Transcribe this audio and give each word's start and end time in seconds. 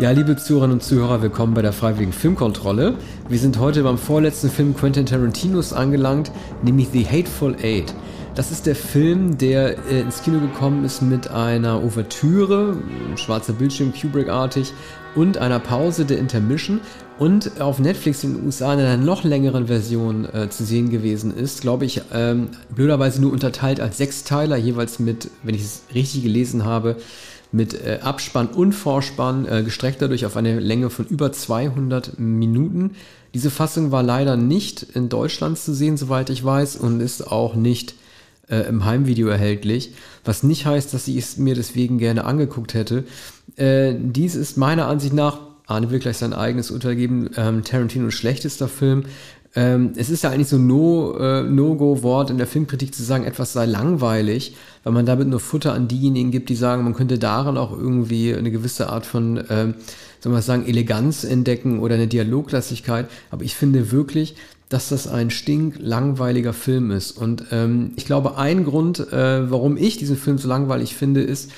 Ja, 0.00 0.12
liebe 0.12 0.34
Zuhörerinnen 0.34 0.78
und 0.78 0.82
Zuhörer, 0.82 1.20
willkommen 1.20 1.52
bei 1.52 1.60
der 1.60 1.74
Freiwilligen 1.74 2.14
Filmkontrolle. 2.14 2.94
Wir 3.28 3.38
sind 3.38 3.58
heute 3.58 3.82
beim 3.82 3.98
vorletzten 3.98 4.48
Film 4.48 4.74
Quentin 4.74 5.04
Tarantinos 5.04 5.74
angelangt, 5.74 6.32
nämlich 6.62 6.88
The 6.90 7.04
Hateful 7.04 7.54
Eight. 7.62 7.92
Das 8.34 8.50
ist 8.50 8.64
der 8.64 8.76
Film, 8.76 9.36
der 9.36 9.76
äh, 9.90 10.00
ins 10.00 10.22
Kino 10.22 10.40
gekommen 10.40 10.86
ist 10.86 11.02
mit 11.02 11.28
einer 11.28 11.82
Ouvertüre, 11.82 12.78
schwarzer 13.16 13.52
Bildschirm, 13.52 13.92
Kubrick-artig, 13.92 14.72
und 15.16 15.36
einer 15.36 15.58
Pause 15.58 16.06
der 16.06 16.18
Intermission 16.18 16.80
und 17.18 17.60
auf 17.60 17.78
Netflix 17.78 18.24
in 18.24 18.36
den 18.36 18.46
USA 18.46 18.72
in 18.72 18.80
einer 18.80 18.96
noch 18.96 19.22
längeren 19.22 19.66
Version 19.66 20.24
äh, 20.32 20.48
zu 20.48 20.64
sehen 20.64 20.88
gewesen 20.88 21.36
ist, 21.36 21.60
glaube 21.60 21.84
ich, 21.84 22.00
ähm, 22.14 22.48
blöderweise 22.74 23.20
nur 23.20 23.32
unterteilt 23.32 23.80
als 23.80 23.98
Sechsteiler, 23.98 24.56
jeweils 24.56 24.98
mit, 24.98 25.30
wenn 25.42 25.54
ich 25.54 25.62
es 25.62 25.82
richtig 25.94 26.22
gelesen 26.22 26.64
habe, 26.64 26.96
mit 27.52 27.74
äh, 27.74 27.98
Abspann 28.02 28.48
und 28.48 28.72
Vorspann, 28.72 29.46
äh, 29.46 29.62
gestreckt 29.62 30.00
dadurch 30.00 30.26
auf 30.26 30.36
eine 30.36 30.60
Länge 30.60 30.90
von 30.90 31.06
über 31.06 31.32
200 31.32 32.18
Minuten. 32.18 32.92
Diese 33.34 33.50
Fassung 33.50 33.90
war 33.90 34.02
leider 34.02 34.36
nicht 34.36 34.82
in 34.82 35.08
Deutschland 35.08 35.58
zu 35.58 35.74
sehen, 35.74 35.96
soweit 35.96 36.30
ich 36.30 36.44
weiß, 36.44 36.76
und 36.76 37.00
ist 37.00 37.26
auch 37.26 37.54
nicht 37.54 37.94
äh, 38.48 38.68
im 38.68 38.84
Heimvideo 38.84 39.28
erhältlich, 39.28 39.94
was 40.24 40.42
nicht 40.42 40.66
heißt, 40.66 40.92
dass 40.92 41.08
ich 41.08 41.16
es 41.16 41.36
mir 41.36 41.54
deswegen 41.54 41.98
gerne 41.98 42.24
angeguckt 42.24 42.74
hätte. 42.74 43.04
Äh, 43.56 43.94
dies 43.98 44.34
ist 44.34 44.56
meiner 44.56 44.86
Ansicht 44.86 45.14
nach, 45.14 45.38
Arne 45.66 45.90
will 45.90 46.00
gleich 46.00 46.18
sein 46.18 46.32
eigenes 46.32 46.72
Urteil 46.72 46.96
geben, 46.96 47.30
ähm, 47.36 47.62
Tarantinos 47.62 48.14
schlechtester 48.14 48.68
Film. 48.68 49.04
Ähm, 49.56 49.92
es 49.96 50.10
ist 50.10 50.22
ja 50.22 50.30
eigentlich 50.30 50.48
so 50.48 50.58
No, 50.58 51.16
äh, 51.18 51.42
No-Go-Wort 51.42 52.30
in 52.30 52.38
der 52.38 52.46
Filmkritik 52.46 52.94
zu 52.94 53.02
sagen, 53.02 53.24
etwas 53.24 53.52
sei 53.52 53.66
langweilig, 53.66 54.54
weil 54.84 54.92
man 54.92 55.06
damit 55.06 55.26
nur 55.26 55.40
Futter 55.40 55.72
an 55.72 55.88
diejenigen 55.88 56.30
gibt, 56.30 56.48
die 56.50 56.54
sagen, 56.54 56.84
man 56.84 56.94
könnte 56.94 57.18
daran 57.18 57.58
auch 57.58 57.72
irgendwie 57.72 58.32
eine 58.34 58.52
gewisse 58.52 58.90
Art 58.90 59.06
von, 59.06 59.42
ähm, 59.50 59.74
soll 60.20 60.32
man 60.32 60.42
sagen, 60.42 60.66
Eleganz 60.66 61.24
entdecken 61.24 61.80
oder 61.80 61.96
eine 61.96 62.06
Dialoglassigkeit. 62.06 63.08
Aber 63.30 63.42
ich 63.42 63.56
finde 63.56 63.90
wirklich, 63.90 64.36
dass 64.68 64.88
das 64.88 65.08
ein 65.08 65.30
stinklangweiliger 65.30 66.52
Film 66.52 66.92
ist. 66.92 67.10
Und 67.10 67.46
ähm, 67.50 67.90
ich 67.96 68.06
glaube, 68.06 68.38
ein 68.38 68.64
Grund, 68.64 69.00
äh, 69.12 69.50
warum 69.50 69.76
ich 69.76 69.98
diesen 69.98 70.16
Film 70.16 70.38
so 70.38 70.46
langweilig 70.46 70.94
finde, 70.94 71.22
ist, 71.22 71.50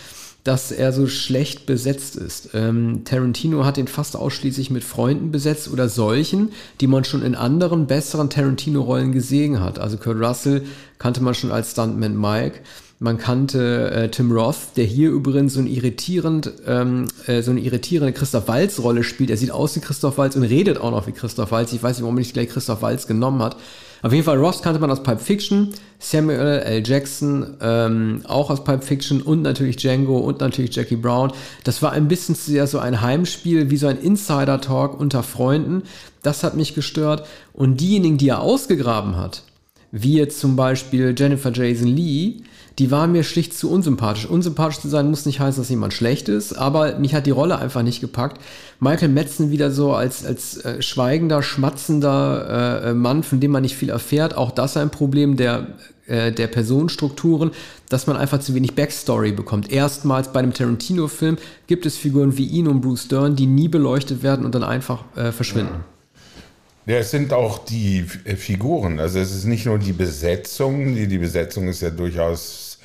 dass 0.45 0.73
er 0.73 0.93
so 0.93 1.07
schlecht 1.07 1.67
besetzt 1.67 2.17
ist. 2.17 2.51
Ähm, 2.55 3.03
Tarantino 3.05 3.65
hat 3.65 3.79
ihn 3.79 3.87
fast 3.87 4.17
ausschließlich 4.17 4.71
mit 4.71 4.83
Freunden 4.83 5.31
besetzt 5.31 5.71
oder 5.71 5.89
solchen, 5.89 6.51
die 6.81 6.89
man 6.89 7.05
schon 7.05 7.23
in 7.23 7.37
anderen 7.37 7.87
besseren 7.87 8.29
Tarantino-Rollen 8.29 9.13
gesehen 9.13 9.61
hat. 9.61 9.79
Also 9.79 9.99
Kurt 9.99 10.21
Russell 10.21 10.63
kannte 10.99 11.23
man 11.23 11.35
schon 11.35 11.53
als 11.53 11.73
Stuntman 11.73 12.17
Mike. 12.17 12.61
Man 12.99 13.19
kannte 13.19 13.91
äh, 13.91 14.11
Tim 14.11 14.31
Roth, 14.31 14.77
der 14.77 14.85
hier 14.85 15.11
übrigens 15.11 15.55
so 15.55 15.61
ein 15.61 15.67
irritierend, 15.67 16.53
ähm, 16.67 17.07
äh, 17.27 17.43
so 17.43 17.51
eine 17.51 17.61
irritierende 17.61 18.13
Christoph 18.13 18.47
Walz 18.47 18.79
Rolle 18.81 19.03
spielt. 19.03 19.31
Er 19.31 19.37
sieht 19.37 19.51
aus 19.51 19.75
wie 19.75 19.81
Christoph 19.81 20.19
Walz 20.19 20.37
und 20.37 20.45
redet 20.45 20.79
auch 20.79 20.93
noch 20.93 21.07
wie 21.07 21.13
Christoph 21.13 21.51
Walz. 21.51 21.73
Ich 21.73 21.83
weiß 21.83 21.97
nicht, 21.97 22.03
warum 22.03 22.17
er 22.17 22.21
nicht 22.21 22.33
gleich 22.33 22.49
Christoph 22.49 22.83
Walz 22.83 23.07
genommen 23.09 23.43
hat. 23.43 23.57
Auf 24.03 24.13
jeden 24.13 24.25
Fall, 24.25 24.39
Ross 24.39 24.63
kannte 24.63 24.81
man 24.81 24.91
aus 24.91 25.05
Pulp 25.05 25.21
Fiction, 25.21 25.73
Samuel 26.01 26.59
L. 26.59 26.83
Jackson 26.85 27.57
ähm, 27.61 28.23
auch 28.27 28.51
aus 28.51 28.65
Pulp 28.65 28.83
Fiction 28.83 29.23
und 29.23 29.43
natürlich 29.43 29.77
Django 29.77 30.19
und 30.19 30.41
natürlich 30.41 30.75
Jackie 30.75 30.97
Brown. 30.97 31.33
Das 31.63 31.83
war 31.83 31.93
ein 31.93 32.09
bisschen 32.09 32.35
sehr 32.35 32.67
so 32.67 32.81
ein 32.81 33.01
Heimspiel, 33.01 33.71
wie 33.71 33.77
so 33.77 33.87
ein 33.87 33.99
Insider-Talk 33.99 34.99
unter 34.99 35.23
Freunden. 35.23 35.85
Das 36.23 36.43
hat 36.43 36.57
mich 36.57 36.75
gestört. 36.75 37.27
Und 37.53 37.81
diejenigen, 37.81 38.19
die 38.19 38.31
er 38.31 38.41
ausgegraben 38.41 39.17
hat, 39.17 39.45
wie 39.93 40.17
jetzt 40.17 40.41
zum 40.41 40.57
Beispiel 40.57 41.15
Jennifer 41.17 41.53
Jason 41.53 41.87
Lee, 41.87 42.43
die 42.79 42.91
war 42.91 43.07
mir 43.07 43.23
schlicht 43.23 43.55
zu 43.55 43.71
unsympathisch. 43.71 44.27
Unsympathisch 44.27 44.81
zu 44.81 44.89
sein 44.89 45.11
muss 45.11 45.27
nicht 45.27 45.41
heißen, 45.41 45.63
dass 45.63 45.69
jemand 45.69 45.93
schlecht 45.93 46.31
ist, 46.31 46.55
aber 46.55 46.99
mich 46.99 47.15
hat 47.15 47.27
die 47.27 47.31
Rolle 47.31 47.59
einfach 47.59 47.83
nicht 47.83 48.01
gepackt. 48.01 48.41
Michael 48.81 49.11
Metzen 49.11 49.51
wieder 49.51 49.71
so 49.71 49.93
als, 49.93 50.25
als 50.25 50.57
äh, 50.65 50.81
schweigender, 50.81 51.43
schmatzender 51.43 52.83
äh, 52.83 52.91
äh, 52.91 52.95
Mann, 52.95 53.23
von 53.23 53.41
dem 53.41 53.51
man 53.51 53.63
nicht 53.63 53.77
viel 53.77 53.91
erfährt. 53.91 54.35
Auch 54.37 54.51
das 54.51 54.79
ein 54.79 54.91
Problem 54.91 55.37
der, 55.37 55.67
äh, 56.07 56.33
der 56.33 56.47
Personenstrukturen, 56.47 57.51
dass 57.91 58.07
man 58.07 58.17
einfach 58.17 58.41
zu 58.41 58.55
wenig 58.55 58.75
Backstory 58.75 59.33
bekommt. 59.33 59.71
Erstmals 59.71 60.33
bei 60.33 60.41
einem 60.41 60.55
Tarantino-Film 60.55 61.37
gibt 61.67 61.85
es 61.85 61.99
Figuren 61.99 62.39
wie 62.39 62.47
ihn 62.47 62.69
und 62.69 62.81
Bruce 62.81 63.09
Dern, 63.09 63.37
die 63.37 63.47
nie 63.47 63.69
beleuchtet 63.69 64.23
werden 64.23 64.47
und 64.47 64.55
dann 64.55 64.65
einfach 64.65 65.05
äh, 65.15 65.31
verschwinden. 65.31 65.75
Ja. 65.75 66.02
Ja, 66.85 66.97
es 66.97 67.13
sind 67.13 67.33
auch 67.33 67.65
die 67.65 68.07
äh, 68.25 68.35
Figuren. 68.35 68.99
Also 68.99 69.21
es 69.21 69.33
ist 69.35 69.45
nicht 69.45 69.67
nur 69.67 69.79
die 69.79 69.93
Besetzung. 69.93 70.95
Die, 70.95 71.07
die 71.07 71.19
Besetzung 71.19 71.69
ist 71.69 71.81
ja 71.81 71.91
durchaus, 71.91 72.79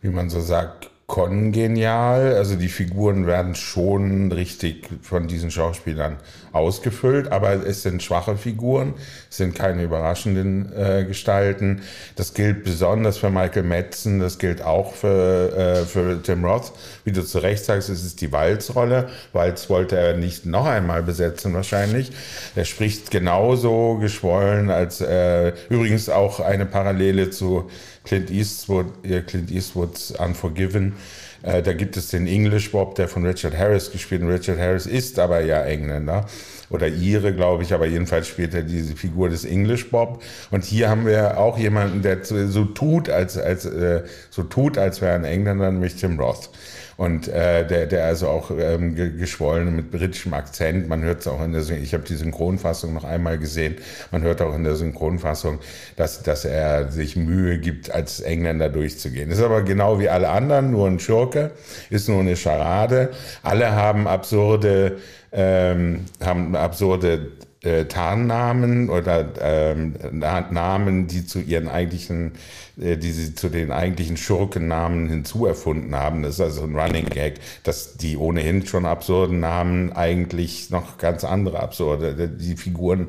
wie 0.00 0.10
man 0.10 0.30
so 0.30 0.40
sagt, 0.40 0.90
kongenial. 1.08 2.34
Also 2.34 2.54
die 2.54 2.68
Figuren 2.68 3.26
werden 3.26 3.54
schon 3.54 4.30
richtig 4.30 4.88
von 5.00 5.26
diesen 5.26 5.50
Schauspielern 5.50 6.18
ausgefüllt, 6.52 7.32
aber 7.32 7.66
es 7.66 7.82
sind 7.82 8.02
schwache 8.02 8.36
Figuren, 8.36 8.92
es 9.30 9.38
sind 9.38 9.54
keine 9.54 9.84
überraschenden 9.84 10.70
äh, 10.76 11.04
Gestalten. 11.04 11.80
Das 12.16 12.34
gilt 12.34 12.62
besonders 12.62 13.16
für 13.16 13.30
Michael 13.30 13.62
Madsen, 13.62 14.20
das 14.20 14.38
gilt 14.38 14.62
auch 14.62 14.92
für, 14.92 15.56
äh, 15.56 15.86
für 15.86 16.22
Tim 16.22 16.44
Roth. 16.44 16.72
Wie 17.04 17.12
du 17.12 17.24
zu 17.24 17.38
Recht 17.38 17.64
sagst, 17.64 17.88
es 17.88 18.04
ist 18.04 18.20
die 18.20 18.30
Walz-Rolle. 18.30 19.08
Walz 19.32 19.70
wollte 19.70 19.96
er 19.96 20.14
nicht 20.14 20.44
noch 20.44 20.66
einmal 20.66 21.02
besetzen 21.02 21.54
wahrscheinlich. 21.54 22.12
Er 22.54 22.66
spricht 22.66 23.10
genauso 23.10 23.96
geschwollen 23.96 24.70
als 24.70 25.00
äh, 25.00 25.54
übrigens 25.70 26.10
auch 26.10 26.40
eine 26.40 26.66
Parallele 26.66 27.30
zu 27.30 27.70
Clint 28.08 28.30
Eastwood, 28.30 28.86
Clint 29.26 29.50
Eastwoods 29.50 30.12
Unforgiven. 30.12 30.94
Äh, 31.42 31.62
da 31.62 31.72
gibt 31.72 31.96
es 31.96 32.08
den 32.08 32.26
English 32.26 32.72
Bob, 32.72 32.94
der 32.94 33.06
von 33.06 33.24
Richard 33.24 33.56
Harris 33.56 33.92
gespielt 33.92 34.22
wird. 34.22 34.40
Richard 34.40 34.58
Harris 34.58 34.86
ist 34.86 35.18
aber 35.18 35.40
ja 35.40 35.62
Engländer 35.62 36.26
oder 36.70 36.88
Ire, 36.88 37.32
glaube 37.34 37.62
ich, 37.62 37.72
aber 37.72 37.86
jedenfalls 37.86 38.26
spielt 38.26 38.54
er 38.54 38.62
diese 38.62 38.96
Figur 38.96 39.28
des 39.28 39.44
English 39.44 39.90
Bob. 39.90 40.22
Und 40.50 40.64
hier 40.64 40.88
haben 40.88 41.06
wir 41.06 41.38
auch 41.38 41.58
jemanden, 41.58 42.02
der 42.02 42.24
so 42.24 42.64
tut, 42.64 43.08
als, 43.08 43.38
als, 43.38 43.66
äh, 43.66 44.02
so 44.30 44.42
tut, 44.42 44.78
als 44.78 45.00
wäre 45.00 45.14
ein 45.14 45.24
Engländer, 45.24 45.70
nämlich 45.70 45.96
Tim 45.96 46.18
Roth. 46.18 46.50
Und 46.98 47.28
äh, 47.28 47.64
der, 47.64 47.86
der 47.86 48.06
also 48.06 48.26
auch 48.26 48.50
ähm, 48.50 48.96
geschwollen 48.96 49.76
mit 49.76 49.92
britischem 49.92 50.34
Akzent. 50.34 50.88
Man 50.88 51.02
hört 51.02 51.20
es 51.20 51.28
auch 51.28 51.40
in 51.44 51.52
der, 51.52 51.62
ich 51.70 51.94
habe 51.94 52.02
die 52.02 52.16
Synchronfassung 52.16 52.92
noch 52.92 53.04
einmal 53.04 53.38
gesehen. 53.38 53.76
Man 54.10 54.22
hört 54.22 54.42
auch 54.42 54.52
in 54.56 54.64
der 54.64 54.74
Synchronfassung, 54.74 55.60
dass, 55.94 56.24
dass 56.24 56.44
er 56.44 56.90
sich 56.90 57.14
Mühe 57.14 57.60
gibt, 57.60 57.92
als 57.92 58.18
Engländer 58.18 58.68
durchzugehen. 58.68 59.30
Ist 59.30 59.40
aber 59.40 59.62
genau 59.62 60.00
wie 60.00 60.08
alle 60.08 60.28
anderen, 60.28 60.72
nur 60.72 60.88
ein 60.88 60.98
Schurke, 60.98 61.52
ist 61.88 62.08
nur 62.08 62.18
eine 62.18 62.34
Scharade. 62.34 63.10
Alle 63.44 63.70
haben 63.76 64.08
absurde, 64.08 64.98
ähm, 65.30 66.06
haben 66.20 66.56
absurde 66.56 67.28
äh, 67.62 67.86
Tarnnamen 67.86 68.88
oder 68.88 69.32
ähm, 69.40 69.94
Namen, 70.12 71.08
die 71.08 71.26
zu 71.26 71.40
ihren 71.40 71.68
eigentlichen, 71.68 72.32
äh, 72.80 72.96
die 72.96 73.10
sie 73.10 73.34
zu 73.34 73.48
den 73.48 73.72
eigentlichen 73.72 74.16
Schurkennamen 74.16 75.08
hinzuerfunden 75.08 75.94
haben. 75.94 76.22
Das 76.22 76.34
ist 76.34 76.40
also 76.40 76.62
ein 76.62 76.78
Running 76.78 77.06
Gag, 77.06 77.40
dass 77.64 77.96
die 77.96 78.16
ohnehin 78.16 78.66
schon 78.66 78.86
absurden 78.86 79.40
Namen 79.40 79.92
eigentlich 79.92 80.70
noch 80.70 80.98
ganz 80.98 81.24
andere 81.24 81.60
absurde, 81.60 82.28
die 82.28 82.56
Figuren 82.56 83.08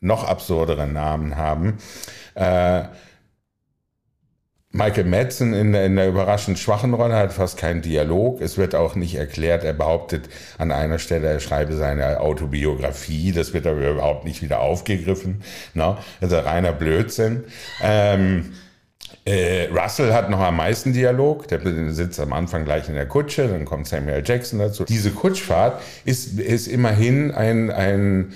noch 0.00 0.24
absurdere 0.24 0.86
Namen 0.86 1.36
haben. 1.36 1.74
Äh, 2.34 2.84
Michael 4.74 5.04
Madsen 5.04 5.52
in 5.52 5.72
der, 5.72 5.84
in 5.84 5.96
der 5.96 6.08
überraschend 6.08 6.58
schwachen 6.58 6.94
Rolle 6.94 7.14
hat 7.14 7.32
fast 7.34 7.58
keinen 7.58 7.82
Dialog. 7.82 8.40
Es 8.40 8.56
wird 8.56 8.74
auch 8.74 8.94
nicht 8.94 9.14
erklärt. 9.16 9.64
Er 9.64 9.74
behauptet 9.74 10.30
an 10.56 10.72
einer 10.72 10.98
Stelle, 10.98 11.28
er 11.28 11.40
schreibe 11.40 11.74
seine 11.76 12.20
Autobiografie. 12.20 13.32
Das 13.32 13.52
wird 13.52 13.66
aber 13.66 13.90
überhaupt 13.90 14.24
nicht 14.24 14.40
wieder 14.40 14.60
aufgegriffen. 14.60 15.42
No? 15.74 15.98
Also 16.22 16.38
reiner 16.38 16.72
Blödsinn. 16.72 17.44
Ähm, 17.82 18.54
äh, 19.26 19.68
Russell 19.70 20.14
hat 20.14 20.30
noch 20.30 20.40
am 20.40 20.56
meisten 20.56 20.94
Dialog. 20.94 21.48
Der 21.48 21.60
sitzt 21.92 22.18
am 22.18 22.32
Anfang 22.32 22.64
gleich 22.64 22.88
in 22.88 22.94
der 22.94 23.06
Kutsche. 23.06 23.48
Dann 23.48 23.66
kommt 23.66 23.86
Samuel 23.86 24.22
Jackson 24.24 24.58
dazu. 24.58 24.84
Diese 24.84 25.10
Kutschfahrt 25.10 25.82
ist, 26.06 26.40
ist 26.40 26.66
immerhin 26.66 27.30
ein, 27.30 27.70
ein 27.70 28.32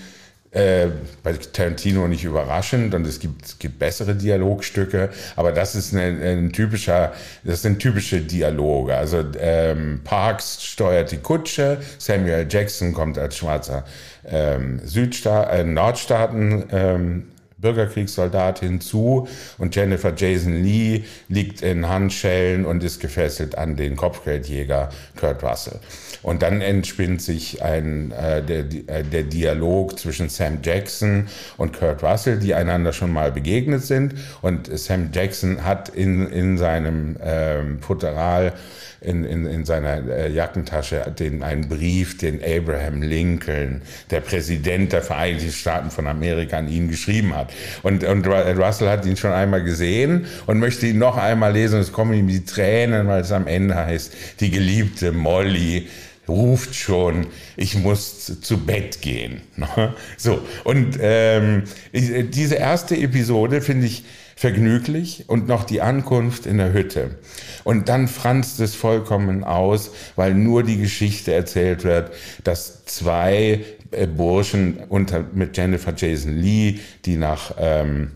äh, 0.50 0.88
bei 1.22 1.32
Tarantino 1.32 2.08
nicht 2.08 2.24
überraschend 2.24 2.94
und 2.94 3.06
es 3.06 3.20
gibt, 3.20 3.44
es 3.44 3.58
gibt 3.58 3.78
bessere 3.78 4.14
Dialogstücke, 4.14 5.10
aber 5.36 5.52
das 5.52 5.74
ist 5.74 5.92
ein, 5.94 6.22
ein 6.22 6.52
typischer, 6.52 7.12
das 7.44 7.62
sind 7.62 7.78
typische 7.78 8.20
Dialoge. 8.20 8.96
Also 8.96 9.24
ähm, 9.38 10.00
Parks 10.04 10.62
steuert 10.62 11.12
die 11.12 11.18
Kutsche, 11.18 11.78
Samuel 11.98 12.46
Jackson 12.48 12.92
kommt 12.92 13.18
als 13.18 13.36
schwarzer 13.36 13.84
ähm, 14.24 14.80
Südstaat, 14.84 15.52
äh, 15.52 15.64
Nordstaaten 15.64 16.64
ähm, 16.70 17.24
Bürgerkriegssoldat 17.58 18.60
hinzu 18.60 19.28
und 19.56 19.74
Jennifer 19.74 20.12
Jason 20.14 20.62
Lee 20.62 21.04
liegt 21.28 21.62
in 21.62 21.88
Handschellen 21.88 22.66
und 22.66 22.84
ist 22.84 23.00
gefesselt 23.00 23.56
an 23.56 23.76
den 23.76 23.96
Kopfgeldjäger 23.96 24.90
Kurt 25.18 25.42
Russell. 25.42 25.80
Und 26.22 26.42
dann 26.42 26.60
entspinnt 26.60 27.22
sich 27.22 27.62
ein, 27.62 28.12
äh, 28.12 28.42
der, 28.42 28.64
äh, 28.88 29.02
der 29.04 29.22
Dialog 29.22 29.98
zwischen 29.98 30.28
Sam 30.28 30.58
Jackson 30.62 31.28
und 31.56 31.72
Kurt 31.78 32.02
Russell, 32.02 32.38
die 32.38 32.54
einander 32.54 32.92
schon 32.92 33.12
mal 33.12 33.32
begegnet 33.32 33.82
sind. 33.82 34.14
Und 34.42 34.66
Sam 34.78 35.10
Jackson 35.12 35.64
hat 35.64 35.88
in, 35.88 36.26
in 36.30 36.58
seinem 36.58 37.16
ähm, 37.22 37.80
Futteral 37.80 38.52
in, 39.00 39.24
in, 39.24 39.46
in 39.46 39.64
seiner 39.64 40.08
äh, 40.08 40.30
Jackentasche 40.30 41.14
den, 41.18 41.42
einen 41.42 41.68
Brief, 41.68 42.18
den 42.18 42.40
Abraham 42.42 43.02
Lincoln, 43.02 43.82
der 44.10 44.20
Präsident 44.20 44.92
der 44.92 45.02
Vereinigten 45.02 45.50
Staaten 45.50 45.90
von 45.90 46.06
Amerika, 46.06 46.58
an 46.58 46.68
ihn 46.68 46.88
geschrieben 46.88 47.34
hat. 47.34 47.52
Und, 47.82 48.04
und 48.04 48.26
Russell 48.26 48.88
hat 48.88 49.04
ihn 49.06 49.16
schon 49.16 49.32
einmal 49.32 49.62
gesehen 49.62 50.26
und 50.46 50.58
möchte 50.58 50.86
ihn 50.86 50.98
noch 50.98 51.16
einmal 51.16 51.52
lesen. 51.52 51.80
Es 51.80 51.92
kommen 51.92 52.14
ihm 52.14 52.28
die 52.28 52.44
Tränen, 52.44 53.06
weil 53.08 53.22
es 53.22 53.32
am 53.32 53.46
Ende 53.46 53.74
heißt, 53.74 54.12
die 54.40 54.50
geliebte 54.50 55.12
Molly 55.12 55.88
ruft 56.28 56.74
schon, 56.74 57.26
ich 57.56 57.76
muss 57.76 58.40
zu 58.40 58.58
Bett 58.58 59.00
gehen. 59.02 59.42
So, 60.16 60.40
und 60.64 60.98
ähm, 61.00 61.64
diese 61.92 62.56
erste 62.56 62.96
Episode 62.96 63.60
finde 63.60 63.86
ich 63.86 64.04
vergnüglich 64.36 65.24
und 65.28 65.48
noch 65.48 65.64
die 65.64 65.80
Ankunft 65.80 66.46
in 66.46 66.58
der 66.58 66.72
Hütte. 66.72 67.18
Und 67.64 67.88
dann 67.88 68.06
franzt 68.06 68.60
es 68.60 68.74
vollkommen 68.74 69.44
aus, 69.44 69.90
weil 70.14 70.34
nur 70.34 70.62
die 70.62 70.78
Geschichte 70.78 71.32
erzählt 71.32 71.84
wird, 71.84 72.12
dass 72.44 72.84
zwei 72.84 73.64
äh, 73.90 74.06
Burschen 74.06 74.78
unter, 74.88 75.24
mit 75.32 75.56
Jennifer 75.56 75.94
Jason 75.96 76.34
Lee, 76.34 76.78
die 77.06 77.16
nach, 77.16 77.54
ähm, 77.58 78.12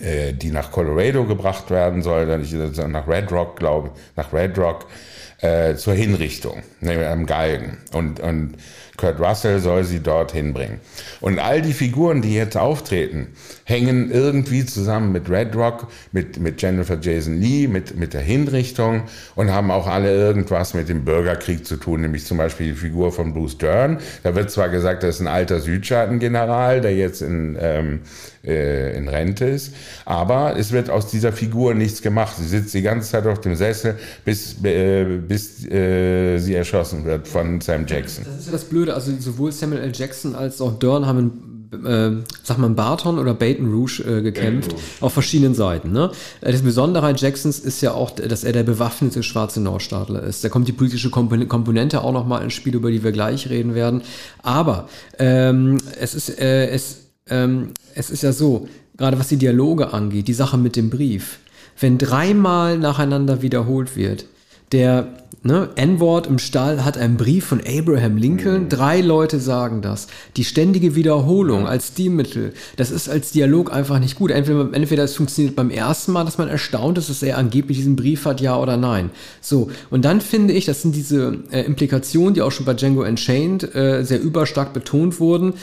äh, 0.00 0.32
die 0.32 0.50
nach 0.50 0.72
Colorado 0.72 1.24
gebracht 1.24 1.70
werden 1.70 2.02
soll, 2.02 2.26
nach 2.26 3.08
Red 3.08 3.30
Rock, 3.30 3.56
glaube 3.56 3.92
ich, 3.94 4.16
nach 4.16 4.32
Red 4.32 4.58
Rock, 4.58 4.86
äh, 5.40 5.74
zur 5.74 5.94
Hinrichtung, 5.94 6.62
ne, 6.80 7.06
am 7.08 7.26
Galgen. 7.26 7.78
Und, 7.92 8.20
und 8.20 8.54
Kurt 8.96 9.20
Russell 9.20 9.60
soll 9.60 9.84
sie 9.84 10.00
dorthin 10.00 10.52
bringen. 10.52 10.80
Und 11.20 11.38
all 11.38 11.62
die 11.62 11.72
Figuren, 11.72 12.22
die 12.22 12.34
jetzt 12.34 12.56
auftreten, 12.56 13.28
hängen 13.64 14.10
irgendwie 14.10 14.64
zusammen 14.64 15.12
mit 15.12 15.28
Red 15.28 15.54
Rock, 15.56 15.88
mit, 16.12 16.38
mit 16.38 16.62
Jennifer 16.62 16.98
Jason 17.00 17.40
Lee, 17.40 17.66
mit, 17.66 17.96
mit 17.96 18.14
der 18.14 18.20
Hinrichtung 18.20 19.02
und 19.34 19.50
haben 19.50 19.70
auch 19.70 19.86
alle 19.86 20.14
irgendwas 20.14 20.74
mit 20.74 20.88
dem 20.88 21.04
Bürgerkrieg 21.04 21.66
zu 21.66 21.76
tun, 21.76 22.00
nämlich 22.02 22.24
zum 22.24 22.38
Beispiel 22.38 22.68
die 22.68 22.78
Figur 22.78 23.12
von 23.12 23.34
Bruce 23.34 23.58
Dern. 23.58 23.98
Da 24.22 24.34
wird 24.34 24.50
zwar 24.50 24.68
gesagt, 24.68 25.02
das 25.02 25.16
ist 25.16 25.20
ein 25.20 25.26
alter 25.26 25.60
Südstaaten-General, 25.60 26.80
der 26.80 26.94
jetzt 26.94 27.22
in, 27.22 27.56
ähm, 27.60 28.00
äh, 28.44 28.96
in 28.96 29.08
Rente 29.08 29.46
ist, 29.46 29.74
aber 30.04 30.56
es 30.56 30.70
wird 30.70 30.88
aus 30.88 31.10
dieser 31.10 31.32
Figur 31.32 31.74
nichts 31.74 32.02
gemacht. 32.02 32.36
Sie 32.38 32.46
sitzt 32.46 32.72
die 32.72 32.82
ganze 32.82 33.10
Zeit 33.10 33.26
auf 33.26 33.40
dem 33.40 33.56
Sessel, 33.56 33.96
bis, 34.24 34.62
äh, 34.64 35.04
bis 35.04 35.64
äh, 35.66 36.38
sie 36.38 36.54
erschossen 36.54 37.04
wird 37.04 37.26
von 37.26 37.60
Sam 37.60 37.84
Jackson. 37.86 38.24
Das 38.24 38.40
ist 38.40 38.46
ja 38.46 38.52
das 38.52 38.64
Blöde 38.64 38.85
Blöde, 38.86 38.94
also 38.94 39.12
sowohl 39.18 39.52
Samuel 39.52 39.82
L. 39.82 39.92
Jackson 39.94 40.34
als 40.34 40.60
auch 40.60 40.78
Dern 40.78 41.06
haben 41.06 41.18
in, 41.72 41.84
äh, 41.84 42.24
sag 42.42 42.58
mal, 42.58 42.70
Barton 42.70 43.18
oder 43.18 43.34
Baton 43.34 43.72
Rouge 43.72 44.00
äh, 44.00 44.22
gekämpft, 44.22 44.72
Rouge. 44.72 44.82
auf 45.00 45.12
verschiedenen 45.12 45.54
Seiten. 45.54 45.92
Ne? 45.92 46.10
Äh, 46.40 46.52
das 46.52 46.62
Besondere 46.62 47.06
an 47.06 47.16
Jacksons 47.16 47.58
ist 47.58 47.80
ja 47.80 47.92
auch, 47.92 48.10
dass 48.10 48.44
er 48.44 48.52
der 48.52 48.62
bewaffnete 48.62 49.22
schwarze 49.22 49.60
Nordstaatler 49.60 50.22
ist. 50.22 50.44
Da 50.44 50.48
kommt 50.48 50.68
die 50.68 50.72
politische 50.72 51.10
Komponente 51.10 52.02
auch 52.02 52.12
nochmal 52.12 52.42
ins 52.42 52.54
Spiel, 52.54 52.74
über 52.74 52.90
die 52.90 53.02
wir 53.02 53.12
gleich 53.12 53.50
reden 53.50 53.74
werden. 53.74 54.02
Aber 54.42 54.88
ähm, 55.18 55.78
es, 56.00 56.14
ist, 56.14 56.38
äh, 56.38 56.68
es, 56.68 57.08
ähm, 57.28 57.70
es 57.94 58.10
ist 58.10 58.22
ja 58.22 58.32
so, 58.32 58.68
gerade 58.96 59.18
was 59.18 59.28
die 59.28 59.36
Dialoge 59.36 59.92
angeht, 59.92 60.28
die 60.28 60.34
Sache 60.34 60.56
mit 60.56 60.76
dem 60.76 60.90
Brief, 60.90 61.38
wenn 61.78 61.98
dreimal 61.98 62.78
nacheinander 62.78 63.42
wiederholt 63.42 63.96
wird, 63.96 64.24
der 64.72 65.08
ne, 65.46 65.70
N-Wort 65.76 66.26
im 66.26 66.38
Stall 66.38 66.84
hat 66.84 66.98
einen 66.98 67.16
Brief 67.16 67.46
von 67.46 67.60
Abraham 67.66 68.16
Lincoln. 68.16 68.64
Mhm. 68.64 68.68
Drei 68.68 69.00
Leute 69.00 69.40
sagen 69.40 69.82
das. 69.82 70.08
Die 70.36 70.44
ständige 70.44 70.94
Wiederholung 70.94 71.66
als 71.66 71.88
Stilmittel, 71.88 72.52
das 72.76 72.90
ist 72.90 73.08
als 73.08 73.32
Dialog 73.32 73.72
einfach 73.72 73.98
nicht 73.98 74.16
gut. 74.16 74.30
Entweder, 74.30 74.68
entweder 74.72 75.04
es 75.04 75.16
funktioniert 75.16 75.56
beim 75.56 75.70
ersten 75.70 76.12
Mal, 76.12 76.24
dass 76.24 76.38
man 76.38 76.48
erstaunt 76.48 76.98
ist, 76.98 77.08
dass 77.08 77.22
er 77.22 77.38
angeblich 77.38 77.78
diesen 77.78 77.96
Brief 77.96 78.24
hat, 78.24 78.40
ja 78.40 78.58
oder 78.58 78.76
nein. 78.76 79.10
So, 79.40 79.70
und 79.90 80.04
dann 80.04 80.20
finde 80.20 80.52
ich, 80.52 80.66
das 80.66 80.82
sind 80.82 80.94
diese 80.94 81.38
äh, 81.50 81.62
Implikationen, 81.62 82.34
die 82.34 82.42
auch 82.42 82.52
schon 82.52 82.66
bei 82.66 82.74
Django 82.74 83.02
Unchained 83.02 83.74
äh, 83.74 84.04
sehr 84.04 84.20
überstark 84.20 84.72
betont 84.72 85.20
wurden, 85.20 85.54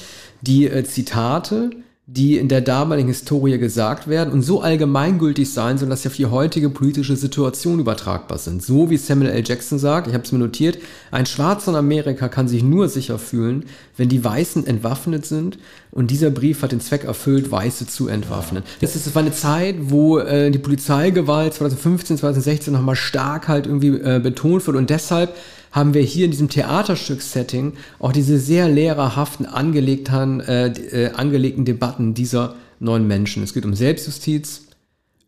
die 0.42 0.68
äh, 0.68 0.84
Zitate, 0.84 1.72
die 2.06 2.38
in 2.38 2.50
der 2.50 2.60
damaligen 2.60 3.08
Historie 3.08 3.58
gesagt 3.58 4.10
werden 4.10 4.34
und 4.34 4.42
so 4.42 4.60
allgemeingültig 4.60 5.54
sein 5.54 5.78
sollen, 5.78 5.90
dass 5.90 6.02
sie 6.02 6.10
auf 6.10 6.18
die 6.18 6.26
heutige 6.26 6.70
politische 6.70 7.16
Situation 7.16 7.80
übertragbar 7.80 8.38
sind. 8.38 8.62
So 8.62 8.90
wie 8.90 8.98
Samuel 8.98 9.32
L. 9.32 9.44
Jackson 9.46 9.80
sagt, 9.80 10.08
ich 10.08 10.14
habe 10.14 10.26
es 10.26 10.32
mir 10.34 10.40
notiert, 10.40 10.80
ein 11.12 11.26
Schwarzer 11.26 11.72
in 11.72 11.78
Amerika 11.78 12.28
kann 12.28 12.50
sich 12.50 12.62
nur 12.62 12.90
sicher 12.90 13.18
fühlen, 13.20 13.64
wenn 13.96 14.10
die 14.10 14.22
Weißen 14.22 14.68
entwaffnet 14.68 15.26
sind 15.26 15.58
und 15.92 16.12
dieser 16.12 16.30
Brief 16.30 16.62
hat 16.62 16.74
den 16.74 16.82
Zweck 16.82 17.06
erfüllt, 17.06 17.52
Weiße 17.52 17.88
zu 17.88 18.10
entwaffnen. 18.10 18.64
Das, 18.82 18.98
ist, 18.98 19.16
eine 19.16 19.32
Zeit, 19.32 19.76
wo 19.80 20.18
äh, 20.18 20.52
die 20.52 20.60
Polizeigewalt 20.60 21.54
2015, 21.54 22.18
2016 22.18 22.74
nochmal 22.74 22.98
stark 22.98 23.48
halt 23.48 23.66
irgendwie 23.66 24.00
äh, 24.00 24.20
betont 24.22 24.68
wird 24.68 24.76
und 24.76 24.90
deshalb 24.90 25.36
haben 25.74 25.94
wir 25.94 26.04
hier 26.04 26.26
in 26.26 26.32
diesem 26.32 26.50
Theaterstück-Setting 26.50 27.74
auch 28.00 28.14
diese 28.14 28.40
sehr 28.40 28.70
lehrerhaften, 28.70 29.46
angelegten, 29.48 30.40
äh, 30.40 30.68
äh, 30.68 31.12
angelegten 31.14 31.66
Debatten 31.66 32.14
dieser 32.14 32.56
neuen 32.80 33.08
Menschen. 33.08 33.44
Es 33.44 33.54
geht 33.54 33.66
um 33.66 33.74
Selbstjustiz, 33.74 34.68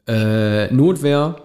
äh, 0.07 0.71
Notwehr, 0.71 1.41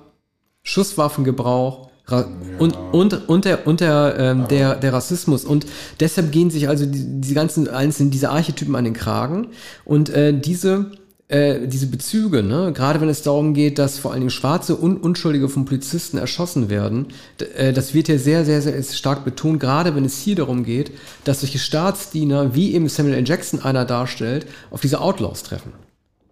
Schusswaffengebrauch, 0.63 1.89
Ra 2.07 2.21
ja. 2.21 2.59
und, 2.59 2.77
und, 2.93 3.29
und, 3.29 3.45
der, 3.47 3.67
und 3.67 3.81
der, 3.81 4.17
ähm, 4.19 4.49
der, 4.49 4.75
der 4.75 4.93
Rassismus. 4.93 5.45
Und 5.47 5.65
deshalb 6.01 6.31
gehen 6.31 6.51
sich 6.51 6.69
also 6.69 6.85
die, 6.85 7.21
die 7.21 7.35
ganzen 7.35 7.69
einzelnen, 7.69 8.11
diese 8.11 8.31
Archetypen 8.31 8.77
an 8.77 8.85
den 8.85 8.95
Kragen. 8.95 9.49
Und 9.85 10.11
äh, 10.11 10.39
diese 10.39 10.91
äh, 11.31 11.69
diese 11.69 11.87
Bezüge, 11.87 12.43
ne? 12.43 12.73
gerade 12.75 13.01
wenn 13.01 13.09
es 13.09 13.23
darum 13.23 13.55
geht, 13.55 13.79
dass 13.79 13.99
vor 13.99 14.11
allen 14.11 14.21
Dingen 14.21 14.31
Schwarze 14.31 14.75
und 14.75 14.97
Unschuldige 14.97 15.49
von 15.49 15.65
Polizisten 15.65 16.19
erschossen 16.19 16.69
werden, 16.69 17.07
äh, 17.55 17.73
das 17.73 17.95
wird 17.95 18.09
ja 18.09 18.19
sehr, 18.19 18.45
sehr, 18.45 18.61
sehr 18.61 18.83
stark 18.83 19.25
betont, 19.25 19.61
gerade 19.61 19.95
wenn 19.95 20.05
es 20.05 20.19
hier 20.19 20.35
darum 20.35 20.65
geht, 20.65 20.91
dass 21.23 21.41
solche 21.41 21.61
Staatsdiener, 21.61 22.57
wie 22.57 22.75
eben 22.75 22.89
Samuel 22.89 23.15
L. 23.15 23.29
Jackson 23.29 23.63
einer 23.63 23.85
darstellt, 23.85 24.47
auf 24.73 24.81
diese 24.81 25.01
Outlaws 25.01 25.45
treffen. 25.45 25.73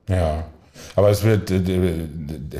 Ja. 0.08 0.46
Aber 0.96 1.10
es 1.10 1.22
wird 1.22 1.52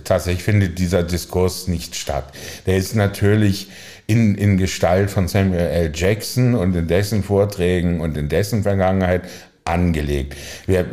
tatsächlich 0.04 0.44
findet 0.44 0.78
dieser 0.78 1.02
Diskurs 1.02 1.66
nicht 1.66 1.96
statt. 1.96 2.32
Der 2.66 2.76
ist 2.76 2.94
natürlich 2.94 3.68
in, 4.06 4.36
in 4.36 4.58
Gestalt 4.58 5.10
von 5.10 5.26
Samuel 5.26 5.66
L. 5.66 5.92
Jackson 5.92 6.54
und 6.54 6.74
in 6.76 6.86
dessen 6.86 7.24
Vorträgen 7.24 8.00
und 8.00 8.16
in 8.16 8.28
dessen 8.28 8.62
Vergangenheit 8.62 9.22
angelegt. 9.64 10.36
Wir, 10.66 10.86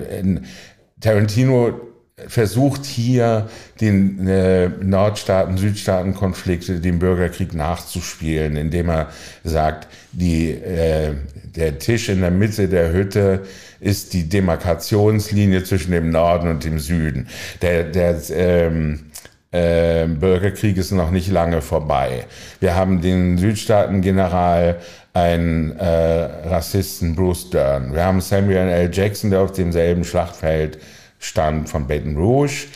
Tarantino 1.00 1.80
versucht 2.28 2.86
hier 2.86 3.50
den 3.82 4.28
äh, 4.28 4.70
Nordstaaten-Südstaaten-Konflikt, 4.70 6.84
den 6.84 7.00
Bürgerkrieg 7.00 7.54
nachzuspielen, 7.54 8.56
indem 8.56 8.90
er 8.90 9.10
sagt, 9.44 9.90
die, 10.14 10.52
äh, 10.52 11.14
der 11.44 11.78
Tisch 11.78 12.08
in 12.08 12.22
der 12.22 12.32
Mitte 12.32 12.70
der 12.70 12.94
Hütte 12.94 13.42
ist 13.82 14.14
die 14.14 14.30
Demarkationslinie 14.30 15.66
zwischen 15.66 15.92
dem 15.92 16.10
Norden 16.10 16.48
und 16.48 16.64
dem 16.64 16.80
Süden. 16.80 17.28
Der, 17.62 17.84
der 17.84 18.16
ähm, 18.32 19.08
äh, 19.52 20.08
Bürgerkrieg 20.08 20.78
ist 20.78 20.92
noch 20.92 21.12
nicht 21.12 21.30
lange 21.30 21.62
vorbei. 21.62 22.24
Wir 22.62 22.76
haben 22.76 23.02
den 23.02 23.38
Südstaaten-General 23.38 24.78
einen 25.14 25.78
äh, 25.78 25.86
Rassisten 25.86 27.16
Bruce 27.16 27.50
Dern. 27.50 27.94
Wir 27.94 28.06
haben 28.06 28.22
Samuel 28.22 28.70
L. 28.70 28.90
Jackson, 28.92 29.32
der 29.32 29.42
auf 29.42 29.52
demselben 29.52 30.04
Schlachtfeld 30.04 30.80
stand 31.26 31.70
von 31.70 31.88
Baton 31.88 32.18
Rouge. 32.18 32.68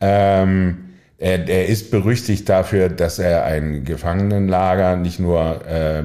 Ähm, 0.00 0.90
er, 1.18 1.46
er, 1.48 1.66
ist 1.66 1.90
berüchtigt 1.90 2.48
dafür, 2.48 2.88
dass 2.88 3.18
er 3.18 3.44
ein 3.44 3.84
Gefangenenlager 3.84 4.96
nicht 4.96 5.20
nur, 5.20 5.66
äh, 5.66 6.04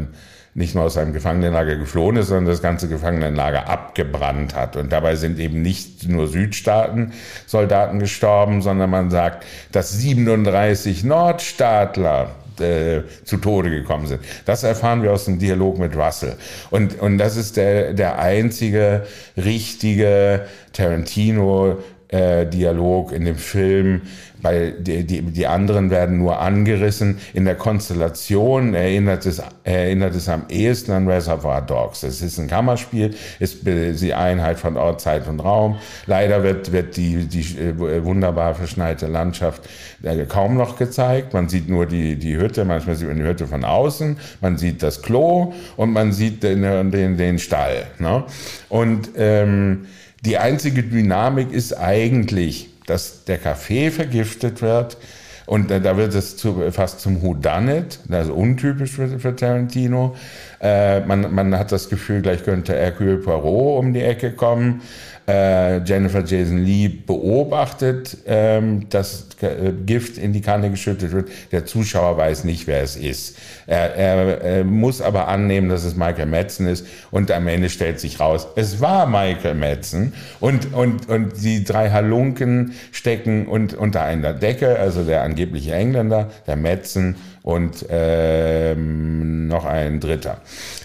nicht 0.53 0.75
nur 0.75 0.83
aus 0.83 0.97
einem 0.97 1.13
Gefangenenlager 1.13 1.77
geflohen 1.77 2.17
ist, 2.17 2.27
sondern 2.27 2.47
das 2.47 2.61
ganze 2.61 2.89
Gefangenenlager 2.89 3.69
abgebrannt 3.69 4.55
hat. 4.55 4.75
Und 4.75 4.91
dabei 4.91 5.15
sind 5.15 5.39
eben 5.39 5.61
nicht 5.61 6.07
nur 6.09 6.27
Südstaaten-Soldaten 6.27 7.99
gestorben, 7.99 8.61
sondern 8.61 8.89
man 8.89 9.09
sagt, 9.09 9.45
dass 9.71 9.93
37 9.93 11.05
Nordstaatler 11.05 12.31
äh, 12.61 13.03
zu 13.23 13.37
Tode 13.37 13.69
gekommen 13.69 14.07
sind. 14.07 14.21
Das 14.45 14.63
erfahren 14.63 15.03
wir 15.03 15.11
aus 15.11 15.25
dem 15.25 15.39
Dialog 15.39 15.77
mit 15.77 15.95
Russell. 15.95 16.35
Und, 16.69 16.99
und 16.99 17.17
das 17.17 17.37
ist 17.37 17.57
der, 17.57 17.93
der 17.93 18.19
einzige 18.19 19.05
richtige 19.37 20.45
Tarantino 20.73 21.77
äh, 22.09 22.45
Dialog 22.45 23.11
in 23.11 23.25
dem 23.25 23.35
Film. 23.35 24.01
Bei 24.41 24.73
die, 24.77 25.05
die, 25.05 25.21
die 25.21 25.47
anderen 25.47 25.89
werden 25.89 26.19
nur 26.19 26.39
angerissen. 26.39 27.17
In 27.33 27.45
der 27.45 27.55
Konstellation 27.55 28.75
erinnert 28.75 29.25
es, 29.25 29.41
erinnert 29.63 30.13
es 30.13 30.29
am 30.29 30.43
ehesten 30.49 30.91
an 30.91 31.07
Reservoir 31.07 31.61
Dogs. 31.61 32.03
Es 32.03 32.21
ist 32.21 32.37
ein 32.37 32.47
Kammerspiel, 32.47 33.15
ist 33.39 33.65
die 33.65 34.13
Einheit 34.13 34.59
von 34.59 34.77
Ort, 34.77 35.01
Zeit 35.01 35.27
und 35.27 35.39
Raum. 35.39 35.77
Leider 36.05 36.43
wird, 36.43 36.71
wird 36.71 36.95
die, 36.95 37.25
die 37.25 37.57
äh, 37.59 38.03
wunderbar 38.03 38.53
verschneite 38.53 39.07
Landschaft 39.07 39.67
äh, 40.03 40.25
kaum 40.25 40.57
noch 40.57 40.77
gezeigt. 40.77 41.33
Man 41.33 41.49
sieht 41.49 41.67
nur 41.67 41.87
die, 41.87 42.15
die 42.17 42.37
Hütte, 42.37 42.65
manchmal 42.65 42.95
sieht 42.95 43.07
man 43.07 43.17
die 43.17 43.23
Hütte 43.23 43.47
von 43.47 43.63
außen, 43.63 44.17
man 44.41 44.57
sieht 44.57 44.83
das 44.83 45.01
Klo 45.01 45.53
und 45.75 45.91
man 45.91 46.11
sieht 46.11 46.43
den, 46.43 46.91
den, 46.91 47.17
den 47.17 47.39
Stall. 47.39 47.87
Ne? 47.97 48.23
Und 48.69 49.09
ähm, 49.17 49.87
die 50.25 50.37
einzige 50.37 50.83
Dynamik 50.83 51.51
ist 51.51 51.73
eigentlich, 51.73 52.69
dass 52.87 53.23
der 53.25 53.37
Kaffee 53.37 53.91
vergiftet 53.91 54.61
wird. 54.61 54.97
Und 55.45 55.69
da 55.69 55.95
wird 55.95 56.15
es 56.15 56.37
zu, 56.37 56.71
fast 56.71 57.01
zum 57.01 57.21
Whodunit, 57.21 57.99
ist 58.09 58.29
untypisch 58.31 58.91
für, 58.91 59.19
für 59.19 59.35
Tarantino. 59.35 60.15
Äh, 60.59 61.01
man, 61.01 61.33
man 61.33 61.55
hat 61.55 61.71
das 61.71 61.89
Gefühl, 61.89 62.23
gleich 62.23 62.43
könnte 62.43 62.73
Hercule 62.73 63.17
Poirot 63.17 63.79
um 63.79 63.93
die 63.93 64.01
Ecke 64.01 64.31
kommen 64.31 64.81
äh, 65.27 65.83
Jennifer 65.83 66.23
Jason 66.23 66.59
Lee 66.59 66.87
beobachtet, 66.87 68.17
ähm, 68.25 68.87
dass 68.89 69.27
äh, 69.41 69.71
Gift 69.85 70.17
in 70.17 70.33
die 70.33 70.41
Kanne 70.41 70.69
geschüttet 70.69 71.11
wird. 71.11 71.29
Der 71.51 71.65
Zuschauer 71.65 72.17
weiß 72.17 72.43
nicht, 72.43 72.67
wer 72.67 72.83
es 72.83 72.95
ist. 72.95 73.37
Er, 73.67 73.95
er, 73.95 74.41
er 74.41 74.63
muss 74.63 75.01
aber 75.01 75.27
annehmen, 75.27 75.69
dass 75.69 75.83
es 75.83 75.95
Michael 75.95 76.27
Madsen 76.27 76.67
ist 76.67 76.85
und 77.11 77.31
am 77.31 77.47
Ende 77.47 77.69
stellt 77.69 77.99
sich 77.99 78.19
raus, 78.19 78.47
es 78.55 78.81
war 78.81 79.07
Michael 79.07 79.55
Madsen 79.55 80.13
und, 80.39 80.73
und, 80.73 81.09
und 81.09 81.43
die 81.43 81.63
drei 81.63 81.89
Halunken 81.89 82.73
stecken 82.91 83.47
und, 83.47 83.73
unter 83.73 84.03
einer 84.03 84.33
Decke, 84.33 84.77
also 84.77 85.03
der 85.03 85.23
angebliche 85.23 85.73
Engländer, 85.73 86.29
der 86.47 86.55
Madsen 86.55 87.15
und 87.45 87.85
ähm, 87.89 89.47
noch 89.47 89.65
ein 89.65 89.99
Dritter. 89.99 90.41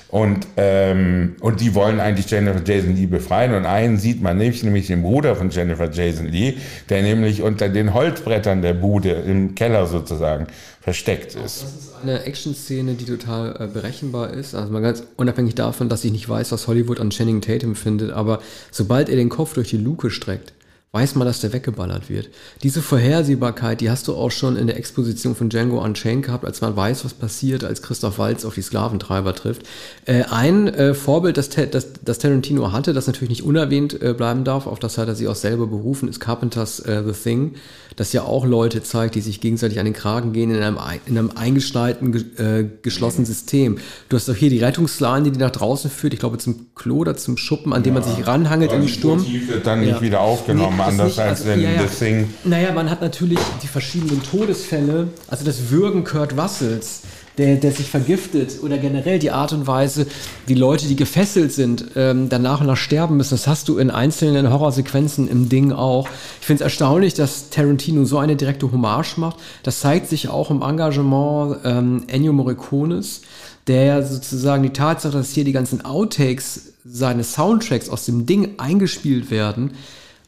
Und, 0.09 0.47
ähm, 0.59 1.37
und 1.41 1.63
die 1.63 1.75
wollen 1.75 2.01
eigentlich 2.01 2.31
Jennifer 2.31 2.61
Jason 2.63 2.95
Lee 2.95 3.07
befreien. 3.07 3.55
Und 3.55 3.65
einen 3.65 3.97
sieht 3.97 4.21
man 4.21 4.37
nicht, 4.37 4.63
nämlich 4.63 4.89
den 4.89 5.01
Bruder 5.01 5.37
von 5.37 5.49
Jennifer 5.49 5.91
Jason 5.91 6.27
Lee, 6.27 6.59
der 6.91 7.01
nämlich 7.01 7.41
unter 7.41 7.71
den 7.71 7.95
Holzbrettern 7.95 8.61
der 8.61 8.75
Bude 8.75 9.13
im 9.13 9.55
Keller 9.55 9.87
sozusagen 9.87 10.49
versteckt 10.83 11.35
ist. 11.35 11.63
Das 11.63 11.63
ist 11.63 11.95
eine 12.03 12.25
Action-Szene, 12.25 12.93
die 12.93 13.07
total 13.07 13.57
äh, 13.59 13.67
berechenbar 13.67 14.35
ist. 14.35 14.55
Also 14.55 14.71
mal 14.71 14.83
ganz 14.83 15.03
unabhängig 15.17 15.55
davon, 15.55 15.89
dass 15.89 16.05
ich 16.05 16.13
nicht 16.13 16.29
weiß, 16.29 16.53
was 16.53 16.67
Hollywood 16.67 17.01
an 17.01 17.09
Channing 17.09 17.41
Tatum 17.41 17.75
findet, 17.75 18.11
aber 18.11 18.41
sobald 18.71 19.09
er 19.09 19.17
den 19.17 19.31
Kopf 19.31 19.55
durch 19.55 19.71
die 19.71 19.79
Luke 19.79 20.11
streckt, 20.11 20.53
weiß 20.93 21.15
man, 21.15 21.25
dass 21.25 21.41
der 21.41 21.53
weggeballert 21.53 22.11
wird. 22.11 22.31
Diese 22.65 22.83
Vorhersehbarkeit, 22.83 23.81
die 23.81 23.91
hast 23.91 24.09
du 24.09 24.15
auch 24.15 24.33
schon 24.33 24.57
in 24.57 24.67
der 24.67 24.77
Exposition 24.77 25.37
von 25.37 25.49
Django 25.49 25.81
Unchained 25.81 26.25
gehabt, 26.27 26.45
als 26.45 26.61
man 26.63 26.75
weiß, 26.75 27.05
was 27.05 27.15
passiert, 27.15 27.63
als 27.63 27.81
Christoph 27.81 28.19
Waltz 28.19 28.45
auf 28.45 28.57
die 28.57 28.63
Sklaventreiber 28.63 29.33
trifft. 29.37 29.63
Äh, 30.05 30.25
ein 30.25 30.67
äh, 30.67 30.95
Vorbild, 30.95 31.37
das, 31.37 31.49
das, 31.49 31.93
das 32.05 32.19
Tarantino 32.19 32.73
hatte, 32.73 32.93
das 32.93 33.07
natürlich 33.07 33.31
nicht 33.31 33.45
unerwähnt 33.45 34.03
äh, 34.03 34.15
bleiben 34.15 34.43
darf, 34.43 34.67
auf 34.67 34.81
das 34.81 34.99
hat 34.99 35.07
er 35.07 35.15
sich 35.15 35.29
auch 35.29 35.37
selber 35.37 35.69
berufen, 35.69 36.09
ist 36.09 36.19
Carpenters 36.19 36.81
äh, 36.81 37.05
The 37.07 37.13
Thing, 37.13 37.55
das 38.01 38.15
ja 38.15 38.23
auch 38.23 38.47
Leute 38.47 38.83
zeigt, 38.83 39.15
die 39.15 39.21
sich 39.21 39.43
gegenseitig 39.43 39.79
an 39.79 39.85
den 39.85 39.93
Kragen 39.93 40.33
gehen 40.33 40.51
in 40.51 40.63
einem, 40.63 40.79
in 41.05 41.19
einem 41.19 41.33
eingeschneiten, 41.35 42.15
äh, 42.39 42.65
geschlossenen 42.81 43.27
System. 43.27 43.77
Du 44.09 44.17
hast 44.17 44.27
auch 44.31 44.35
hier 44.35 44.49
die 44.49 44.61
Rettungsleine, 44.61 45.31
die 45.31 45.39
nach 45.39 45.51
draußen 45.51 45.91
führt, 45.91 46.15
ich 46.15 46.19
glaube 46.19 46.39
zum 46.39 46.69
Klo 46.75 47.01
oder 47.01 47.19
zum 47.19 47.37
Schuppen, 47.37 47.75
an 47.75 47.83
dem 47.83 47.95
ja. 47.95 48.01
man 48.01 48.09
sich 48.09 48.27
ranhangelt 48.27 48.73
im 48.73 48.89
Sturm. 48.89 49.23
Die 49.23 49.47
wird 49.47 49.67
dann 49.67 49.83
ja. 49.83 49.91
nicht 49.91 50.01
wieder 50.01 50.21
aufgenommen. 50.21 50.79
Nee, 50.79 50.83
anders 50.83 51.09
nicht, 51.09 51.19
als 51.19 51.41
also, 51.43 51.53
in 51.53 51.61
ja, 51.61 51.73
ja. 51.73 51.85
Thing. 51.85 52.33
Naja, 52.45 52.73
man 52.73 52.89
hat 52.89 53.03
natürlich 53.03 53.39
die 53.63 53.69
verschiedenen 53.69 54.23
Todesfälle, 54.23 55.09
also 55.29 55.45
das 55.45 55.69
Würgen 55.69 56.05
Kurt 56.05 56.33
Russells, 56.39 57.03
der, 57.39 57.57
der 57.57 57.73
sich 57.73 57.89
vergiftet 57.89 58.63
oder 58.63 58.79
generell 58.79 59.19
die 59.19 59.31
Art 59.31 59.53
und 59.53 59.67
Weise, 59.67 60.07
wie 60.47 60.55
Leute, 60.55 60.87
die 60.87 60.97
gefesselt 60.97 61.53
sind, 61.53 61.85
ähm, 61.97 62.29
dann 62.29 62.43
nach 62.43 62.61
und 62.61 62.67
nach 62.67 62.77
sterben 62.77 63.17
müssen. 63.17 63.35
Das 63.35 63.47
hast 63.47 63.69
du 63.69 63.79
in 63.79 63.91
einzelnen 63.91 64.51
Horrorsequenzen 64.51 65.29
im 65.29 65.49
Ding 65.49 65.73
auch. 65.73 66.09
Ich 66.41 66.47
finde 66.47 66.63
es 66.63 66.65
erstaunlich, 66.65 67.15
dass 67.15 67.51
Tarantino 67.51 68.05
so 68.05 68.19
eine 68.19 68.37
direkte 68.37 68.71
Hommage 68.71 69.17
macht. 69.17 69.37
Das 69.63 69.81
zeigt 69.81 70.09
sich 70.09 70.29
auch 70.29 70.51
im 70.51 70.63
Engagement 70.63 71.59
ähm, 71.65 72.05
Ennio 72.09 72.33
Morricones, 72.33 73.23
der 73.67 73.85
ja 73.85 74.03
sozusagen 74.03 74.63
die 74.63 74.73
Tatsache, 74.73 75.13
dass 75.13 75.31
hier 75.31 75.45
die 75.45 75.53
ganzen 75.53 75.85
Outtakes 75.85 76.75
seines 76.85 77.35
Soundtracks 77.35 77.89
aus 77.89 78.07
dem 78.07 78.27
Ding 78.27 78.55
eingespielt 78.59 79.31
werden, 79.31 79.73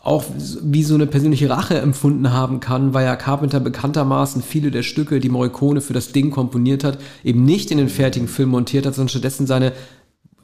auch 0.02 0.25
wie 0.62 0.82
so 0.82 0.94
eine 0.94 1.06
persönliche 1.06 1.49
Rache 1.49 1.78
empfunden 1.78 2.32
haben 2.32 2.59
kann, 2.59 2.92
weil 2.92 3.04
ja 3.04 3.14
Carpenter 3.14 3.61
bekanntermaßen 3.61 4.42
viele 4.42 4.71
der 4.71 4.82
Stücke, 4.82 5.21
die 5.21 5.28
Morricone 5.28 5.80
für 5.80 5.92
das 5.92 6.11
Ding 6.11 6.30
komponiert 6.30 6.82
hat, 6.82 6.99
eben 7.23 7.44
nicht 7.44 7.71
in 7.71 7.78
den 7.78 7.88
fertigen 7.88 8.26
Film 8.26 8.50
montiert 8.50 8.85
hat, 8.85 8.94
sondern 8.94 9.11
stattdessen 9.11 9.47
seine 9.47 9.73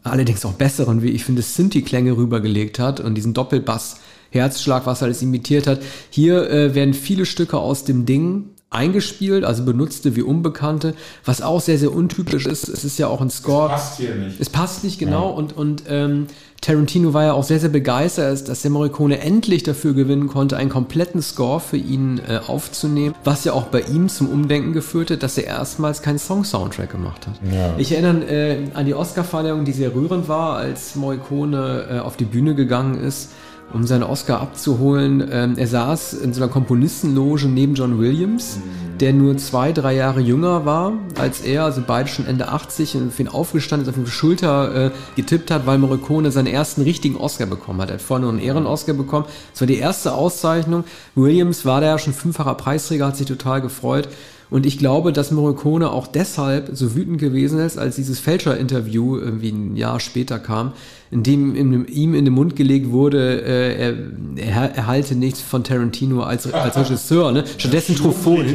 allerdings 0.04 0.44
auch 0.44 0.52
besseren, 0.52 1.02
wie 1.02 1.10
ich 1.10 1.24
finde, 1.24 1.42
Synthi-Klänge 1.42 2.16
rübergelegt 2.16 2.78
hat 2.78 3.00
und 3.00 3.16
diesen 3.16 3.34
Doppelbass 3.34 3.96
Herzschlag, 4.30 4.86
was 4.86 5.00
er 5.00 5.06
alles 5.06 5.22
imitiert 5.22 5.66
hat. 5.66 5.80
Hier 6.10 6.50
äh, 6.50 6.74
werden 6.74 6.94
viele 6.94 7.26
Stücke 7.26 7.58
aus 7.58 7.84
dem 7.84 8.06
Ding 8.06 8.50
eingespielt, 8.70 9.44
also 9.44 9.64
benutzte 9.64 10.14
wie 10.14 10.22
Unbekannte, 10.22 10.94
was 11.24 11.40
auch 11.40 11.60
sehr, 11.60 11.78
sehr 11.78 11.92
untypisch 11.92 12.46
ist. 12.46 12.68
Es 12.68 12.84
ist 12.84 12.98
ja 12.98 13.08
auch 13.08 13.20
ein 13.20 13.30
Score. 13.30 13.66
Es 13.66 13.72
passt 13.72 13.96
hier 13.96 14.14
nicht. 14.14 14.40
Es 14.40 14.50
passt 14.50 14.84
nicht 14.84 14.98
genau 14.98 15.30
ja. 15.30 15.36
und, 15.36 15.56
und 15.56 15.82
ähm, 15.88 16.26
Tarantino 16.60 17.14
war 17.14 17.24
ja 17.24 17.32
auch 17.32 17.44
sehr, 17.44 17.60
sehr 17.60 17.70
begeistert, 17.70 18.48
dass 18.48 18.62
der 18.62 18.70
Morricone 18.70 19.20
endlich 19.20 19.62
dafür 19.62 19.94
gewinnen 19.94 20.28
konnte, 20.28 20.56
einen 20.56 20.70
kompletten 20.70 21.22
Score 21.22 21.60
für 21.60 21.76
ihn 21.76 22.20
äh, 22.28 22.40
aufzunehmen, 22.46 23.14
was 23.24 23.44
ja 23.44 23.52
auch 23.52 23.66
bei 23.66 23.80
ihm 23.82 24.08
zum 24.08 24.28
Umdenken 24.28 24.72
geführt 24.72 25.10
hat, 25.12 25.22
dass 25.22 25.38
er 25.38 25.44
erstmals 25.44 26.02
keinen 26.02 26.18
Song-Soundtrack 26.18 26.90
gemacht 26.90 27.26
hat. 27.26 27.40
Ja. 27.50 27.74
Ich 27.78 27.92
erinnere 27.92 28.24
äh, 28.26 28.64
an 28.74 28.86
die 28.86 28.94
Oscar-Verleihung, 28.94 29.64
die 29.64 29.72
sehr 29.72 29.94
rührend 29.94 30.28
war, 30.28 30.56
als 30.56 30.94
Morricone 30.94 31.86
äh, 31.90 31.98
auf 32.00 32.16
die 32.16 32.24
Bühne 32.24 32.54
gegangen 32.54 33.00
ist 33.00 33.30
um 33.72 33.86
seinen 33.86 34.02
Oscar 34.02 34.40
abzuholen. 34.40 35.26
Ähm, 35.30 35.54
er 35.58 35.66
saß 35.66 36.14
in 36.14 36.32
so 36.32 36.42
einer 36.42 36.50
Komponistenloge 36.50 37.46
neben 37.46 37.74
John 37.74 37.98
Williams, 37.98 38.56
mhm. 38.56 38.98
der 38.98 39.12
nur 39.12 39.36
zwei, 39.36 39.72
drei 39.72 39.94
Jahre 39.94 40.20
jünger 40.20 40.64
war 40.64 40.92
als 41.18 41.40
er, 41.40 41.64
also 41.64 41.82
beide 41.86 42.08
schon 42.08 42.26
Ende 42.26 42.48
80 42.48 42.96
und 42.96 43.12
für 43.12 43.22
ihn 43.22 43.28
aufgestanden 43.28 43.88
ist, 43.88 43.96
auf 43.96 44.04
die 44.04 44.10
Schulter 44.10 44.86
äh, 44.86 44.90
getippt 45.16 45.50
hat, 45.50 45.66
weil 45.66 45.78
Morricone 45.78 46.30
seinen 46.30 46.46
ersten 46.46 46.82
richtigen 46.82 47.16
Oscar 47.16 47.46
bekommen 47.46 47.80
hat. 47.80 47.90
Er 47.90 47.94
hat 47.94 48.02
vorher 48.02 48.22
nur 48.22 48.30
einen 48.30 48.40
Ehren-Oscar 48.40 48.94
bekommen. 48.94 49.26
Das 49.52 49.60
war 49.60 49.66
die 49.66 49.78
erste 49.78 50.14
Auszeichnung. 50.14 50.84
Williams 51.14 51.64
war 51.64 51.80
da 51.80 51.88
ja 51.88 51.98
schon 51.98 52.12
fünffacher 52.12 52.54
Preisträger, 52.54 53.06
hat 53.06 53.16
sich 53.16 53.26
total 53.26 53.60
gefreut. 53.60 54.08
Und 54.50 54.64
ich 54.64 54.78
glaube, 54.78 55.12
dass 55.12 55.30
Morricone 55.30 55.90
auch 55.90 56.06
deshalb 56.06 56.70
so 56.72 56.94
wütend 56.94 57.18
gewesen 57.18 57.60
ist, 57.60 57.76
als 57.78 57.96
dieses 57.96 58.18
Fälscher-Interview 58.18 59.18
irgendwie 59.18 59.50
ein 59.50 59.76
Jahr 59.76 60.00
später 60.00 60.38
kam, 60.38 60.72
in 61.10 61.22
dem 61.22 61.54
ihm 61.86 62.14
in 62.14 62.24
den 62.24 62.34
Mund 62.34 62.56
gelegt 62.56 62.90
wurde, 62.90 63.42
äh, 63.42 63.76
er, 63.76 63.94
er 64.36 64.76
erhalte 64.76 65.14
nichts 65.14 65.40
von 65.40 65.64
Tarantino 65.64 66.22
als, 66.22 66.52
als 66.52 66.76
Regisseur. 66.76 67.32
Ne? 67.32 67.44
Stattdessen 67.58 67.96
Truffaut. 67.96 68.46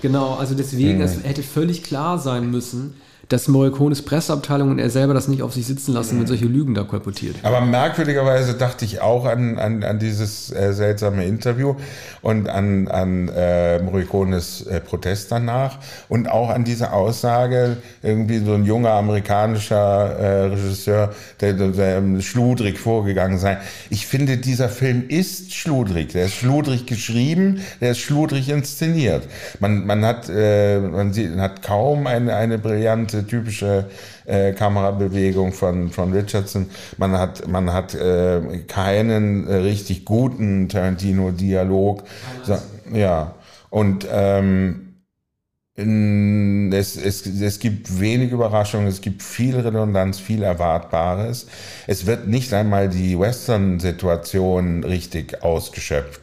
Genau, 0.00 0.34
also 0.34 0.54
deswegen, 0.54 1.00
es 1.00 1.24
hätte 1.24 1.42
völlig 1.42 1.82
klar 1.82 2.18
sein 2.18 2.50
müssen, 2.50 2.94
dass 3.28 3.48
Morricones 3.48 4.02
Presseabteilung 4.02 4.70
und 4.70 4.78
er 4.78 4.90
selber 4.90 5.14
das 5.14 5.28
nicht 5.28 5.42
auf 5.42 5.54
sich 5.54 5.66
sitzen 5.66 5.92
lassen, 5.92 6.18
wenn 6.18 6.26
solche 6.26 6.46
Lügen 6.46 6.74
da 6.74 6.82
kolportiert. 6.82 7.36
Aber 7.42 7.60
merkwürdigerweise 7.60 8.54
dachte 8.54 8.84
ich 8.84 9.00
auch 9.00 9.24
an, 9.24 9.58
an, 9.58 9.82
an 9.82 9.98
dieses 9.98 10.52
äh, 10.52 10.72
seltsame 10.72 11.24
Interview 11.24 11.74
und 12.22 12.48
an, 12.48 12.88
an 12.88 13.28
äh, 13.28 13.80
Morricones 13.80 14.66
äh, 14.66 14.80
Protest 14.80 15.32
danach 15.32 15.78
und 16.08 16.30
auch 16.30 16.50
an 16.50 16.64
diese 16.64 16.92
Aussage, 16.92 17.78
irgendwie 18.02 18.38
so 18.38 18.54
ein 18.54 18.64
junger 18.64 18.92
amerikanischer 18.92 20.18
äh, 20.18 20.44
Regisseur, 20.46 21.14
der, 21.40 21.54
der, 21.54 21.68
der 21.68 22.20
schludrig 22.20 22.78
vorgegangen 22.78 23.38
sei. 23.38 23.58
Ich 23.90 24.06
finde, 24.06 24.36
dieser 24.36 24.68
Film 24.68 25.04
ist 25.08 25.52
schludrig. 25.52 26.12
Der 26.12 26.26
ist 26.26 26.34
schludrig 26.34 26.86
geschrieben, 26.86 27.60
der 27.80 27.92
ist 27.92 27.98
schludrig 27.98 28.48
inszeniert. 28.48 29.24
Man, 29.60 29.86
man, 29.86 30.04
hat, 30.04 30.28
äh, 30.28 30.80
man 30.80 31.12
sieht, 31.12 31.36
hat 31.36 31.62
kaum 31.62 32.06
eine, 32.06 32.34
eine 32.34 32.58
brillante 32.58 33.23
typische 33.26 33.86
äh, 34.26 34.52
Kamerabewegung 34.52 35.52
von, 35.52 35.90
von 35.90 36.12
Richardson. 36.12 36.70
Man 36.98 37.12
hat, 37.12 37.46
man 37.48 37.72
hat 37.72 37.94
äh, 37.94 38.40
keinen 38.66 39.46
äh, 39.46 39.54
richtig 39.56 40.04
guten 40.04 40.68
Tarantino-Dialog. 40.68 42.04
So, 42.44 42.58
ja. 42.92 43.34
Und 43.70 44.06
ähm, 44.10 44.80
Es, 45.76 46.96
es, 46.96 47.26
es 47.26 47.58
gibt 47.58 47.98
wenig 47.98 48.30
Überraschungen, 48.30 48.86
es 48.86 49.00
gibt 49.00 49.24
viel 49.24 49.58
Redundanz, 49.58 50.20
viel 50.20 50.44
Erwartbares. 50.44 51.48
Es 51.88 52.06
wird 52.06 52.28
nicht 52.28 52.52
einmal 52.54 52.88
die 52.88 53.18
Western-Situation 53.18 54.84
richtig 54.84 55.42
ausgeschöpft. 55.42 56.20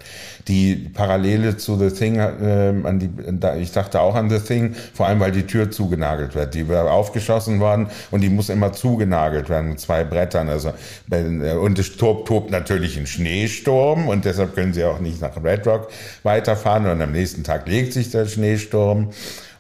Die 0.48 0.76
Parallele 0.76 1.58
zu 1.58 1.78
The 1.78 1.90
Thing, 1.90 2.16
äh, 2.18 2.74
an 2.84 3.00
die, 3.00 3.10
da, 3.40 3.56
ich 3.56 3.72
dachte 3.72 4.02
auch 4.02 4.16
an 4.16 4.30
The 4.30 4.40
Thing, 4.40 4.76
vor 4.94 5.08
allem 5.08 5.20
weil 5.20 5.32
die 5.32 5.44
Tür 5.44 5.72
zugenagelt 5.72 6.36
wird. 6.36 6.54
Die 6.54 6.68
wird 6.68 6.88
aufgeschossen 6.88 7.60
worden 7.60 7.88
und 8.12 8.22
die 8.22 8.30
muss 8.30 8.50
immer 8.50 8.74
zugenagelt 8.74 9.50
werden 9.50 9.70
mit 9.70 9.80
zwei 9.80 10.04
Brettern. 10.04 10.50
Also, 10.50 10.74
und 11.10 11.80
es 11.80 11.98
tobt, 11.98 12.28
tobt 12.28 12.52
natürlich 12.52 12.98
ein 12.98 13.08
Schneesturm 13.08 14.08
und 14.08 14.26
deshalb 14.26 14.56
können 14.56 14.74
sie 14.74 14.84
auch 14.84 15.00
nicht 15.00 15.22
nach 15.22 15.42
Red 15.44 15.68
Rock 15.68 15.90
weiterfahren 16.24 16.88
und 16.88 17.02
am 17.02 17.12
nächsten 17.12 17.44
Tag 17.44 17.68
legt 17.68 17.94
sich 17.94 18.10
der 18.12 18.26
Schneesturm. 18.26 19.10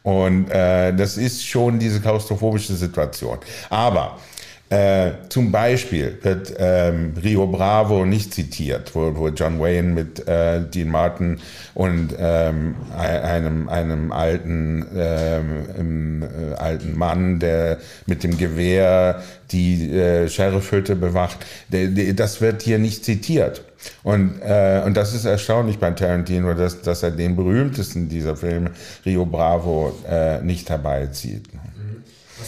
Und 0.03 0.49
äh, 0.49 0.93
das 0.93 1.17
ist 1.17 1.45
schon 1.45 1.77
diese 1.77 1.99
klaustrophobische 1.99 2.73
Situation. 2.73 3.37
Aber 3.69 4.17
äh, 4.71 5.11
zum 5.27 5.51
Beispiel 5.51 6.17
wird 6.21 6.53
ähm, 6.57 7.13
Rio 7.21 7.45
Bravo 7.45 8.05
nicht 8.05 8.33
zitiert, 8.33 8.95
wo, 8.95 9.17
wo 9.17 9.27
John 9.27 9.59
Wayne 9.59 9.89
mit 9.89 10.25
äh, 10.29 10.61
Dean 10.61 10.87
Martin 10.87 11.39
und 11.73 12.15
ähm, 12.17 12.75
einem, 12.97 13.67
einem 13.67 14.13
alten, 14.13 14.87
ähm, 14.95 16.23
äh, 16.23 16.55
alten 16.55 16.97
Mann, 16.97 17.39
der 17.39 17.79
mit 18.05 18.23
dem 18.23 18.37
Gewehr 18.37 19.21
die 19.51 19.91
äh, 19.91 20.29
Sheriffhütte 20.29 20.95
bewacht, 20.95 21.45
der, 21.67 21.87
der, 21.87 22.13
das 22.13 22.39
wird 22.39 22.61
hier 22.61 22.79
nicht 22.79 23.03
zitiert. 23.03 23.65
Und, 24.03 24.39
äh, 24.41 24.83
und 24.85 24.95
das 24.95 25.13
ist 25.13 25.25
erstaunlich 25.25 25.79
bei 25.79 25.91
Tarantino, 25.91 26.53
dass, 26.53 26.81
dass 26.81 27.03
er 27.03 27.11
den 27.11 27.35
berühmtesten 27.35 28.07
dieser 28.07 28.37
Filme, 28.37 28.71
Rio 29.05 29.25
Bravo, 29.25 29.97
äh, 30.09 30.41
nicht 30.41 30.69
herbeizieht. 30.69 31.49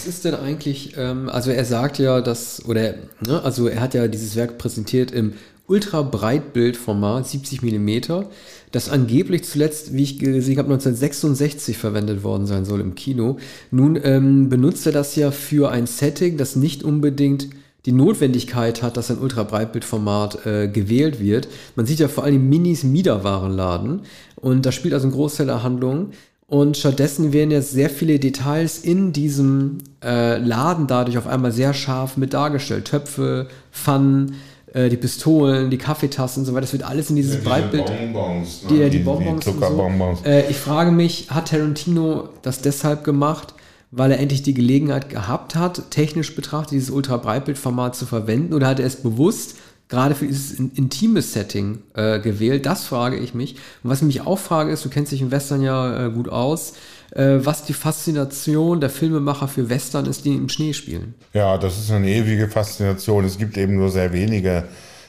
Ist 0.05 0.25
denn 0.25 0.35
eigentlich, 0.35 0.95
ähm, 0.97 1.29
also 1.29 1.51
er 1.51 1.65
sagt 1.65 1.99
ja, 1.99 2.21
dass, 2.21 2.65
oder, 2.65 2.95
ne, 3.25 3.41
also 3.43 3.67
er 3.67 3.81
hat 3.81 3.93
ja 3.93 4.07
dieses 4.07 4.35
Werk 4.35 4.57
präsentiert 4.57 5.11
im 5.11 5.33
Ultra-Breitbildformat, 5.67 7.27
70 7.27 7.61
mm, 7.61 8.25
das 8.71 8.89
angeblich 8.89 9.43
zuletzt, 9.45 9.93
wie 9.93 10.03
ich 10.03 10.19
gesehen 10.19 10.57
habe, 10.57 10.73
1966 10.73 11.77
verwendet 11.77 12.23
worden 12.23 12.47
sein 12.47 12.65
soll 12.65 12.81
im 12.81 12.95
Kino. 12.95 13.37
Nun 13.71 13.97
ähm, 14.03 14.49
benutzt 14.49 14.85
er 14.85 14.91
das 14.91 15.15
ja 15.15 15.31
für 15.31 15.71
ein 15.71 15.87
Setting, 15.87 16.37
das 16.37 16.55
nicht 16.55 16.83
unbedingt 16.83 17.47
die 17.85 17.91
Notwendigkeit 17.91 18.81
hat, 18.81 18.97
dass 18.97 19.11
ein 19.11 19.19
Ultra-Breitbildformat 19.19 20.45
äh, 20.45 20.67
gewählt 20.67 21.19
wird. 21.19 21.47
Man 21.75 21.85
sieht 21.85 21.99
ja 21.99 22.07
vor 22.07 22.23
allem 22.23 22.49
Minis 22.49 22.83
Miederwarenladen 22.83 24.01
und 24.35 24.65
da 24.65 24.71
spielt 24.71 24.93
also 24.93 25.07
ein 25.07 25.11
Großteil 25.13 25.47
der 25.47 25.63
Handlung. 25.63 26.11
Und 26.53 26.77
stattdessen 26.77 27.33
werden 27.33 27.49
jetzt 27.49 27.71
sehr 27.71 27.89
viele 27.89 28.19
Details 28.19 28.77
in 28.77 29.11
diesem 29.11 29.79
äh, 30.03 30.37
Laden 30.37 30.85
dadurch 30.85 31.17
auf 31.17 31.25
einmal 31.25 31.51
sehr 31.51 31.73
scharf 31.73 32.15
mit 32.15 32.35
dargestellt. 32.35 32.85
Töpfe, 32.85 33.47
Pfannen, 33.71 34.35
äh, 34.71 34.87
die 34.87 34.97
Pistolen, 34.97 35.71
die 35.71 35.79
Kaffeetassen 35.79 36.41
und 36.41 36.45
so 36.45 36.53
weiter. 36.53 36.61
Das 36.61 36.73
wird 36.73 36.83
alles 36.83 37.09
in 37.09 37.15
dieses 37.15 37.37
ja, 37.37 37.49
Breitbild. 37.49 37.87
Bonbons, 37.87 38.65
ne? 38.65 38.69
die, 38.69 38.83
die, 38.83 38.89
die, 38.91 38.99
Bonbons. 38.99 39.43
Die 39.43 39.51
Zuckerbonbons. 39.51 40.19
So. 40.19 40.25
Äh, 40.29 40.47
ich 40.47 40.57
frage 40.57 40.91
mich, 40.91 41.31
hat 41.31 41.47
Tarantino 41.47 42.29
das 42.43 42.61
deshalb 42.61 43.03
gemacht, 43.03 43.55
weil 43.89 44.11
er 44.11 44.19
endlich 44.19 44.43
die 44.43 44.53
Gelegenheit 44.53 45.09
gehabt 45.09 45.55
hat, 45.55 45.89
technisch 45.89 46.35
betrachtet 46.35 46.73
dieses 46.73 46.91
Ultra-Breitbildformat 46.91 47.95
zu 47.95 48.05
verwenden? 48.05 48.53
Oder 48.53 48.67
hat 48.67 48.79
er 48.79 48.85
es 48.85 48.97
bewusst 48.97 49.55
gerade 49.93 50.15
für 50.15 50.25
dieses 50.25 50.59
intime 50.59 51.21
Setting 51.21 51.79
äh, 51.93 52.19
gewählt? 52.19 52.65
Das 52.65 52.83
frage 52.83 53.17
ich 53.17 53.33
mich. 53.33 53.55
Und 53.83 53.91
was 53.91 53.99
ich 53.99 54.07
mich 54.07 54.21
auch 54.21 54.39
frage 54.39 54.71
ist, 54.71 54.83
du 54.83 54.89
kennst 54.89 55.11
dich 55.11 55.21
im 55.21 55.31
Western 55.31 55.61
ja 55.61 56.07
äh, 56.07 56.09
gut 56.09 56.29
aus, 56.29 56.73
äh, 57.11 57.37
was 57.37 57.63
die 57.63 57.73
Faszination 57.73 58.81
der 58.81 58.89
Filmemacher 58.89 59.47
für 59.47 59.69
Western 59.69 60.07
ist, 60.07 60.25
die 60.25 60.33
im 60.33 60.49
Schnee 60.49 60.73
spielen. 60.73 61.13
Ja, 61.33 61.57
das 61.59 61.77
ist 61.77 61.91
eine 61.91 62.09
ewige 62.09 62.49
Faszination. 62.49 63.23
Es 63.23 63.37
gibt 63.37 63.55
eben 63.57 63.75
nur 63.75 63.91
sehr 63.91 64.11
wenige 64.11 64.65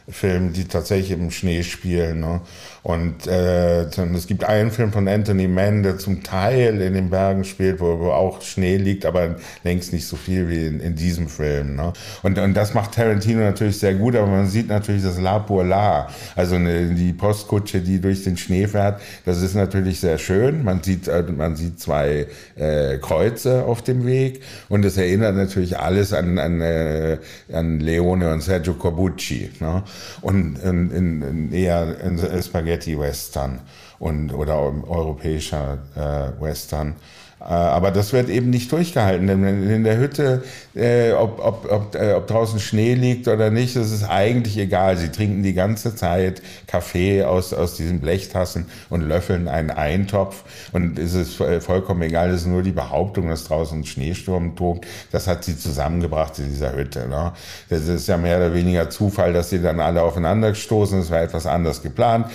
Filme, 0.09 0.51
die 0.51 0.65
tatsächlich 0.65 1.13
im 1.13 1.31
Schnee 1.31 1.63
spielen. 1.63 2.21
Ne? 2.21 2.41
Und 2.83 3.27
äh, 3.27 3.85
es 3.85 4.27
gibt 4.27 4.45
einen 4.45 4.71
Film 4.71 4.93
von 4.93 5.09
Anthony 5.09 5.49
Mann, 5.49 5.83
der 5.83 5.97
zum 5.97 6.23
Teil 6.23 6.83
in 6.83 6.93
den 6.93 7.09
Bergen 7.09 7.45
spielt, 7.45 7.81
wo, 7.81 7.99
wo 7.99 8.11
auch 8.11 8.43
Schnee 8.43 8.77
liegt, 8.77 9.07
aber 9.07 9.37
längst 9.63 9.95
nicht 9.95 10.07
so 10.07 10.17
viel 10.17 10.51
wie 10.51 10.67
in, 10.67 10.81
in 10.81 10.95
diesem 10.95 11.29
Film. 11.29 11.77
Ne? 11.77 11.95
Und, 12.23 12.39
und 12.39 12.53
das 12.53 12.75
macht 12.75 12.93
Tarantino 12.93 13.41
natürlich 13.41 13.79
sehr 13.79 13.95
gut, 13.95 14.15
aber 14.15 14.27
man 14.27 14.47
sieht 14.47 14.69
natürlich 14.69 15.03
das 15.03 15.19
La 15.19 15.39
pour 15.39 15.65
La, 15.65 16.09
also 16.37 16.57
eine, 16.57 16.95
die 16.95 17.15
Postkutsche, 17.15 17.81
die 17.81 17.99
durch 17.99 18.25
den 18.25 18.37
Schnee 18.37 18.67
fährt. 18.67 19.01
Das 19.25 19.41
ist 19.41 19.55
natürlich 19.55 20.01
sehr 20.01 20.19
schön. 20.19 20.65
Man 20.65 20.83
sieht, 20.83 21.09
äh, 21.09 21.23
man 21.23 21.57
sieht 21.57 21.81
zwei 21.81 22.27
äh, 22.57 22.99
Kreuze 22.99 23.65
auf 23.65 23.81
dem 23.81 24.05
Weg 24.05 24.43
und 24.69 24.85
es 24.85 24.99
erinnert 24.99 25.35
natürlich 25.37 25.79
alles 25.79 26.13
an, 26.13 26.39
an, 26.39 26.61
äh, 26.61 27.17
an 27.51 27.81
Leone 27.81 28.31
und 28.31 28.43
Sergio 28.43 28.75
Corbucci. 28.75 29.51
Ne? 29.61 29.83
Und 30.21 30.59
in, 30.59 30.91
in, 30.91 31.23
in 31.23 31.53
eher 31.53 32.01
in 32.01 32.19
Spaghetti 32.19 32.43
Spaghetti-Western 32.43 33.61
und, 33.99 34.33
oder 34.33 34.57
europäischer 34.87 35.79
äh, 35.95 36.41
Western. 36.43 36.97
Äh, 37.45 37.53
aber 37.53 37.91
das 37.91 38.13
wird 38.13 38.29
eben 38.29 38.51
nicht 38.51 38.73
durchgehalten. 38.73 39.27
Denn 39.27 39.71
in 39.71 39.85
der 39.85 39.99
Hütte, 39.99 40.43
äh, 40.75 41.13
ob, 41.13 41.45
ob, 41.45 41.71
ob, 41.71 41.95
äh, 41.95 42.15
ob 42.15 42.27
draußen 42.27 42.59
Schnee 42.59 42.95
liegt 42.95 43.29
oder 43.29 43.51
nicht, 43.51 43.77
das 43.77 43.91
ist 43.91 44.05
eigentlich 44.05 44.57
egal. 44.57 44.97
Sie 44.97 45.11
trinken 45.11 45.43
die 45.43 45.53
ganze 45.53 45.95
Zeit 45.95 46.41
Kaffee 46.67 47.25
aus, 47.25 47.53
aus 47.53 47.77
diesen 47.77 48.01
Blechtassen 48.01 48.67
und 48.89 49.03
löffeln 49.03 49.49
einen 49.49 49.71
Eintopf. 49.71 50.45
Und 50.73 50.99
es 50.99 51.15
ist 51.15 51.35
vollkommen 51.61 52.03
egal, 52.03 52.31
es 52.31 52.43
ist 52.43 52.47
nur 52.47 52.63
die 52.63 52.73
Behauptung, 52.73 53.29
dass 53.29 53.45
draußen 53.45 53.85
Schneesturm 53.85 54.57
tobt. 54.57 54.87
Das 55.13 55.27
hat 55.27 55.45
sie 55.45 55.59
zusammengebracht 55.59 56.39
in 56.39 56.49
dieser 56.49 56.75
Hütte. 56.75 57.07
Ne? 57.09 57.33
Das 57.69 57.87
ist 57.87 58.09
ja 58.09 58.17
mehr 58.17 58.39
oder 58.39 58.55
weniger 58.55 58.89
Zufall, 58.89 59.33
dass 59.33 59.51
sie 59.51 59.61
dann 59.61 59.81
alle 59.81 60.03
aufeinander 60.03 60.55
stoßen. 60.55 61.01
Es 61.01 61.11
war 61.11 61.21
etwas 61.21 61.47
anders 61.47 61.83
geplant. 61.83 62.27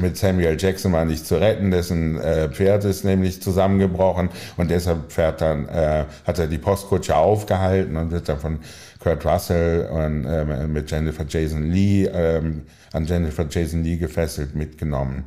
Mit 0.00 0.16
Samuel 0.16 0.56
Jackson 0.58 0.92
war 0.92 1.04
nicht 1.04 1.26
zu 1.26 1.36
retten, 1.36 1.70
dessen 1.70 2.18
Pferd 2.52 2.84
ist 2.84 3.04
nämlich 3.04 3.42
zusammengebrochen 3.42 4.30
und 4.56 4.70
deshalb 4.70 5.12
fährt 5.12 5.40
dann, 5.40 5.68
äh, 5.68 6.04
hat 6.26 6.38
er 6.38 6.46
die 6.46 6.58
Postkutsche 6.58 7.16
aufgehalten 7.16 7.96
und 7.96 8.10
wird 8.10 8.28
dann 8.28 8.38
von 8.38 8.58
Kurt 8.98 9.24
Russell 9.24 9.86
und 9.86 10.24
äh, 10.24 10.66
mit 10.66 10.90
Jennifer 10.90 11.24
Jason 11.28 11.70
Lee 11.70 12.06
ähm, 12.06 12.62
an 12.94 13.06
Jennifer 13.06 13.46
Jason 13.48 13.84
Lee 13.84 13.96
gefesselt 13.96 14.54
mitgenommen. 14.54 15.24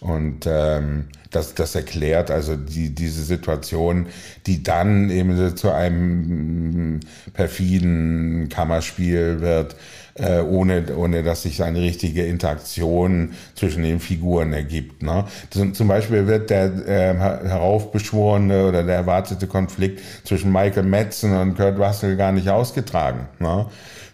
Und 0.00 0.46
ähm, 0.46 1.04
das, 1.30 1.54
das 1.54 1.74
erklärt 1.74 2.30
also 2.30 2.56
die, 2.56 2.94
diese 2.94 3.22
Situation, 3.22 4.06
die 4.46 4.62
dann 4.62 5.10
eben 5.10 5.56
zu 5.56 5.70
einem 5.70 7.00
perfiden 7.34 8.48
Kammerspiel 8.48 9.40
wird, 9.40 9.76
äh, 10.14 10.40
ohne, 10.40 10.96
ohne 10.96 11.22
dass 11.22 11.42
sich 11.42 11.62
eine 11.62 11.80
richtige 11.80 12.24
Interaktion 12.24 13.32
zwischen 13.54 13.82
den 13.82 14.00
Figuren 14.00 14.52
ergibt. 14.52 15.02
Ne? 15.02 15.24
Zum 15.50 15.88
Beispiel 15.88 16.26
wird 16.26 16.50
der 16.50 16.64
äh, 16.86 17.14
heraufbeschworene 17.14 18.66
oder 18.66 18.82
der 18.82 18.96
erwartete 18.96 19.46
Konflikt 19.46 20.00
zwischen 20.24 20.50
Michael 20.50 20.84
Madsen 20.84 21.36
und 21.36 21.56
Kurt 21.56 21.78
Russell 21.78 22.16
gar 22.16 22.32
nicht 22.32 22.48
ausgetragen. 22.48 23.28
Ne? 23.38 23.66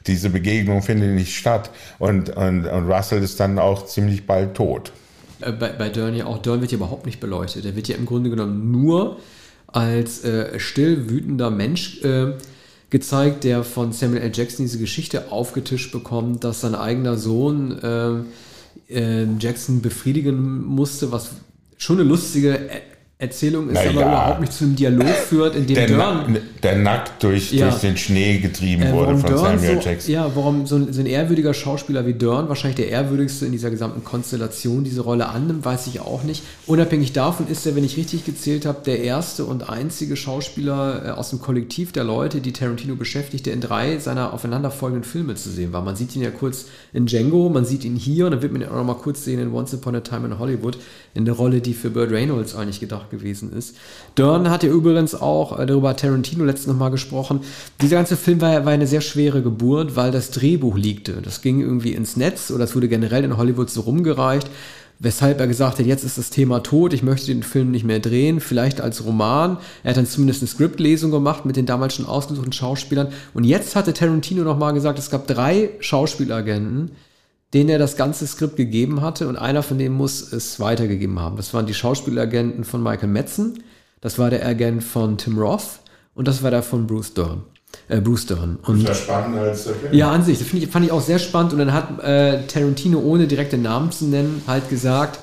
Diese 0.07 0.31
Begegnung 0.31 0.83
findet 0.83 1.15
nicht 1.15 1.37
statt 1.37 1.71
und, 1.99 2.31
und, 2.31 2.67
und 2.67 2.91
Russell 2.91 3.23
ist 3.23 3.41
dann 3.41 3.59
auch 3.59 3.87
ziemlich 3.87 4.27
bald 4.27 4.55
tot. 4.55 4.93
Äh, 5.41 5.53
bei, 5.53 5.71
bei 5.71 5.89
Dern 5.89 6.15
ja 6.15 6.27
auch, 6.27 6.39
Dern 6.39 6.61
wird 6.61 6.73
ja 6.73 6.77
überhaupt 6.77 7.07
nicht 7.07 7.21
beleuchtet. 7.21 7.65
Er 7.65 7.77
wird 7.77 7.89
ja 7.89 7.97
im 7.97 8.07
Grunde 8.07 8.31
genommen 8.31 8.71
nur 8.71 9.19
als 9.67 10.25
äh, 10.25 10.59
still 10.59 11.11
wütender 11.11 11.51
Mensch 11.51 12.03
äh, 12.03 12.33
gezeigt, 12.91 13.45
der 13.45 13.65
von 13.65 13.93
Samuel 13.93 14.23
L. 14.23 14.33
Jackson 14.33 14.65
diese 14.65 14.79
Geschichte 14.79 15.33
aufgetischt 15.33 15.93
bekommt, 15.93 16.45
dass 16.45 16.61
sein 16.61 16.75
eigener 16.75 17.17
Sohn 17.17 17.79
äh, 17.83 18.93
äh, 18.95 19.27
Jackson 19.39 19.83
befriedigen 19.83 20.65
musste, 20.65 21.13
was 21.13 21.31
schon 21.77 21.99
eine 21.99 22.09
lustige 22.09 22.71
Erzählung 23.19 23.71
ist, 23.71 23.77
naja, 23.77 23.93
aber 23.93 24.01
überhaupt 24.03 24.41
nicht 24.41 24.53
zu 24.53 24.65
einem 24.65 24.77
Dialog 24.77 25.09
führt, 25.09 25.57
in 25.57 25.67
dem 25.67 25.75
der, 25.75 25.87
Dörn, 25.87 26.37
der 26.63 26.77
nackt 26.77 27.23
durch, 27.23 27.51
ja. 27.51 27.71
durch 27.71 27.81
den 27.81 27.97
Schnee 27.97 28.37
getrieben 28.41 28.83
äh, 28.83 28.93
wurde 28.93 29.17
von 29.17 29.31
Dörn 29.31 29.59
Samuel 29.59 29.81
so, 29.81 29.89
Jackson. 29.89 30.13
Ja, 30.13 30.31
warum 30.35 30.67
so 30.67 30.77
ein, 30.77 30.93
so 30.93 31.01
ein, 31.01 31.07
ehrwürdiger 31.07 31.55
Schauspieler 31.55 32.05
wie 32.05 32.13
Dörn, 32.13 32.51
wahrscheinlich 32.51 32.77
der 32.77 32.91
ehrwürdigste 32.91 33.47
in 33.47 33.53
dieser 33.53 33.71
gesamten 33.71 34.05
Konstellation, 34.05 34.85
diese 34.85 35.01
Rolle 35.01 35.31
annimmt, 35.31 35.65
weiß 35.65 35.87
ich 35.87 36.01
auch 36.01 36.25
nicht. 36.25 36.43
Unabhängig 36.67 37.15
davon 37.15 37.49
ist 37.49 37.65
er, 37.65 37.75
wenn 37.75 37.85
ich 37.85 37.97
richtig 37.97 38.27
gezählt 38.27 38.67
habe, 38.67 38.81
der 38.85 39.01
erste 39.01 39.47
und 39.47 39.71
einzige 39.71 40.15
Schauspieler 40.15 41.07
äh, 41.07 41.09
aus 41.13 41.31
dem 41.31 41.41
Kollektiv 41.41 41.93
der 41.93 42.05
Leute, 42.05 42.43
die 42.43 42.53
Tarantino 42.53 42.97
beschäftigt, 42.97 43.47
der 43.47 43.55
in 43.55 43.63
drei 43.63 43.97
seiner 43.97 44.35
aufeinanderfolgenden 44.35 45.11
Filme 45.11 45.37
zu 45.37 45.49
sehen 45.49 45.73
war. 45.73 45.81
Man 45.81 45.97
sieht 45.97 46.15
ihn 46.17 46.23
ja 46.23 46.31
kurz 46.31 46.67
in 46.93 47.07
Django, 47.07 47.49
man 47.49 47.65
sieht 47.65 47.87
ihn 47.87 47.97
hier 47.97 48.27
und 48.27 48.33
dann 48.33 48.43
wird 48.43 48.53
man 48.53 48.61
ihn 48.61 48.69
auch 48.69 48.77
noch 48.77 48.85
mal 48.85 48.95
kurz 48.95 49.25
sehen 49.25 49.41
in 49.41 49.55
Once 49.55 49.73
Upon 49.73 49.97
a 49.97 50.01
Time 50.01 50.27
in 50.27 50.39
Hollywood, 50.39 50.77
in 51.15 51.25
der 51.25 51.33
Rolle, 51.33 51.63
die 51.63 51.73
für 51.73 51.89
Burt 51.89 52.11
Reynolds 52.11 52.55
eigentlich 52.55 52.79
gedacht 52.79 53.06
gewesen 53.11 53.53
ist. 53.53 53.77
Dern 54.17 54.51
hat 54.51 54.63
ja 54.63 54.71
übrigens 54.71 55.15
auch, 55.15 55.59
äh, 55.59 55.67
darüber 55.67 55.97
Tarantino 55.97 56.45
letztens 56.45 56.69
nochmal 56.69 56.91
gesprochen, 56.91 57.41
dieser 57.81 57.97
ganze 57.97 58.17
Film 58.17 58.41
war, 58.41 58.65
war 58.65 58.73
eine 58.73 58.87
sehr 58.87 59.01
schwere 59.01 59.43
Geburt, 59.43 59.97
weil 59.97 60.11
das 60.11 60.31
Drehbuch 60.31 60.77
liegte. 60.77 61.23
Das 61.23 61.43
ging 61.43 61.61
irgendwie 61.61 61.93
ins 61.93 62.17
Netz 62.17 62.51
oder 62.51 62.65
es 62.65 62.75
wurde 62.75 62.89
generell 62.89 63.25
in 63.25 63.37
Hollywood 63.37 63.71
so 63.71 63.83
rumgereicht. 63.83 64.49
weshalb 64.99 65.41
er 65.41 65.47
gesagt 65.47 65.79
hat, 65.79 65.87
jetzt 65.87 66.05
ist 66.05 66.17
das 66.17 66.31
Thema 66.31 66.61
tot, 66.63 66.93
ich 66.93 67.03
möchte 67.03 67.27
den 67.27 67.43
Film 67.43 67.71
nicht 67.71 67.85
mehr 67.85 68.01
drehen, 68.01 68.41
vielleicht 68.41 68.81
als 68.81 69.05
Roman. 69.05 69.59
Er 69.83 69.91
hat 69.91 69.99
dann 69.99 70.07
zumindest 70.07 70.41
eine 70.41 70.49
Skriptlesung 70.49 71.11
gemacht 71.11 71.45
mit 71.45 71.57
den 71.57 71.67
damals 71.67 71.95
schon 71.95 72.07
ausgesuchten 72.07 72.53
Schauspielern. 72.53 73.09
Und 73.35 73.45
jetzt 73.45 73.77
hatte 73.77 73.93
Tarantino 73.93 74.43
nochmal 74.43 74.73
gesagt, 74.73 74.99
es 74.99 75.11
gab 75.11 75.27
drei 75.27 75.71
Schauspielagenten, 75.81 76.93
denen 77.57 77.71
er 77.71 77.79
das 77.79 77.97
ganze 77.97 78.27
Skript 78.27 78.57
gegeben 78.57 79.01
hatte 79.01 79.29
und 79.29 79.37
einer 79.37 79.63
von 79.63 79.79
denen 79.79 79.95
muss 79.95 80.31
es 80.31 80.61
weitergegeben 80.61 81.19
haben. 81.19 81.39
Das 81.39 81.55
waren 81.55 81.65
die 81.65 81.73
Schauspielagenten 81.73 82.65
von 82.65 82.83
Michael 82.83 83.09
Metzen, 83.09 83.65
das 84.03 84.19
war 84.19 84.29
der 84.29 84.47
Agent 84.47 84.85
von 84.85 85.17
Tim 85.17 85.39
Roth 85.39 85.81
und 86.15 86.29
das 86.29 86.43
war 86.43 86.51
der 86.51 86.63
von 86.63 86.87
Bruce 86.87 87.15
Dern. 87.15 87.45
Äh, 87.89 88.03
Bruce 88.03 88.27
Dern. 88.27 88.59
Und, 88.63 88.87
das 88.87 89.01
spannend 89.01 89.39
als 89.39 89.65
der 89.65 89.75
Film. 89.75 89.95
Ja, 89.95 90.11
an 90.11 90.23
sich. 90.23 90.39
Das 90.39 90.53
ich, 90.53 90.69
fand 90.69 90.85
ich 90.85 90.93
auch 90.93 91.01
sehr 91.01 91.19
spannend. 91.19 91.53
Und 91.53 91.59
dann 91.61 91.73
hat 91.73 92.03
äh, 92.03 92.43
Tarantino, 92.47 93.01
ohne 93.01 93.27
direkte 93.27 93.59
Namen 93.59 93.91
zu 93.91 94.05
nennen, 94.05 94.43
halt 94.47 94.69
gesagt, 94.69 95.21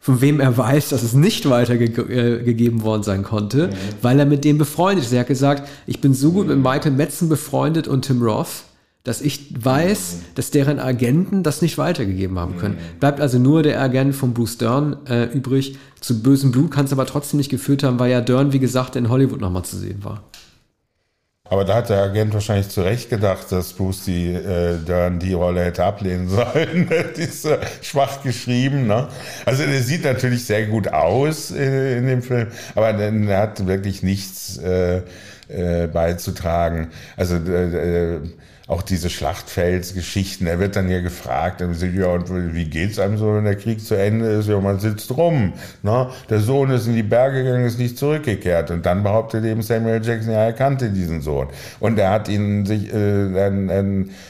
von 0.00 0.20
wem 0.20 0.40
er 0.40 0.56
weiß, 0.56 0.88
dass 0.88 1.02
es 1.02 1.14
nicht 1.14 1.48
weitergegeben 1.48 2.80
äh, 2.80 2.82
worden 2.82 3.02
sein 3.02 3.22
konnte, 3.22 3.68
mhm. 3.68 3.72
weil 4.02 4.18
er 4.18 4.26
mit 4.26 4.44
dem 4.44 4.58
befreundet 4.58 5.04
ist. 5.04 5.12
Er 5.12 5.20
hat 5.20 5.28
gesagt, 5.28 5.68
ich 5.86 6.00
bin 6.00 6.14
so 6.14 6.32
gut 6.32 6.46
mhm. 6.46 6.54
mit 6.54 6.62
Michael 6.62 6.92
Metzen 6.92 7.28
befreundet 7.28 7.88
und 7.88 8.02
Tim 8.02 8.22
Roth, 8.22 8.64
dass 9.04 9.20
ich 9.20 9.52
weiß, 9.58 10.18
dass 10.34 10.50
deren 10.50 10.78
Agenten 10.78 11.42
das 11.42 11.60
nicht 11.60 11.76
weitergegeben 11.76 12.38
haben 12.38 12.56
können. 12.58 12.78
Bleibt 13.00 13.20
also 13.20 13.38
nur 13.38 13.62
der 13.62 13.80
Agent 13.80 14.14
von 14.14 14.32
Bruce 14.32 14.58
Dern 14.58 14.96
äh, 15.06 15.24
übrig. 15.24 15.76
Zu 16.00 16.22
bösem 16.22 16.52
Blut 16.52 16.70
kann 16.70 16.84
es 16.84 16.92
aber 16.92 17.06
trotzdem 17.06 17.38
nicht 17.38 17.50
geführt 17.50 17.82
haben, 17.82 17.98
weil 17.98 18.10
ja 18.10 18.20
Dern, 18.20 18.52
wie 18.52 18.60
gesagt, 18.60 18.94
in 18.94 19.08
Hollywood 19.08 19.40
nochmal 19.40 19.64
zu 19.64 19.76
sehen 19.76 20.04
war. 20.04 20.22
Aber 21.52 21.66
da 21.66 21.74
hat 21.74 21.90
der 21.90 22.00
Agent 22.02 22.32
wahrscheinlich 22.32 22.70
zu 22.70 22.80
Recht 22.80 23.10
gedacht, 23.10 23.52
dass 23.52 23.74
Bruce 23.74 24.04
die, 24.04 24.32
äh, 24.32 24.78
dann 24.86 25.18
die 25.18 25.34
Rolle 25.34 25.64
hätte 25.64 25.84
ablehnen 25.84 26.28
sollen. 26.30 26.88
die 27.14 27.20
ist 27.20 27.44
äh, 27.44 27.58
schwach 27.82 28.22
geschrieben. 28.22 28.86
Ne? 28.86 29.08
Also 29.44 29.66
der 29.66 29.82
sieht 29.82 30.04
natürlich 30.04 30.46
sehr 30.46 30.66
gut 30.66 30.88
aus 30.88 31.50
äh, 31.50 31.98
in 31.98 32.06
dem 32.06 32.22
Film, 32.22 32.48
aber 32.74 32.90
er 32.90 33.38
hat 33.38 33.66
wirklich 33.66 34.02
nichts 34.02 34.56
äh, 34.58 35.02
äh, 35.48 35.88
beizutragen. 35.88 36.88
Also 37.18 37.34
äh, 37.34 38.20
auch 38.68 38.82
diese 38.82 39.10
Schlachtfeldsgeschichten, 39.10 40.46
er 40.46 40.60
wird 40.60 40.76
dann 40.76 40.88
ja 40.88 41.00
gefragt, 41.00 41.60
ja, 41.60 42.06
und 42.06 42.54
wie 42.54 42.64
geht's 42.64 42.98
einem 42.98 43.18
so, 43.18 43.34
wenn 43.34 43.44
der 43.44 43.56
Krieg 43.56 43.84
zu 43.84 43.96
Ende 43.96 44.26
ist? 44.26 44.48
Ja, 44.48 44.60
man 44.60 44.78
sitzt 44.78 45.10
rum. 45.16 45.52
Ne? 45.82 46.08
Der 46.30 46.38
Sohn 46.38 46.70
ist 46.70 46.86
in 46.86 46.94
die 46.94 47.02
Berge 47.02 47.42
gegangen, 47.42 47.64
ist 47.64 47.78
nicht 47.78 47.98
zurückgekehrt. 47.98 48.70
Und 48.70 48.86
dann 48.86 49.02
behauptet 49.02 49.44
eben 49.44 49.62
Samuel 49.62 50.04
Jackson, 50.04 50.32
ja, 50.32 50.44
er 50.44 50.52
kannte 50.52 50.90
diesen 50.90 51.22
Sohn. 51.22 51.48
Und 51.80 51.98
er 51.98 52.10
hat 52.10 52.28
ihn 52.28 52.64
sich, 52.64 52.92
äh, 52.92 53.32
er, 53.32 53.52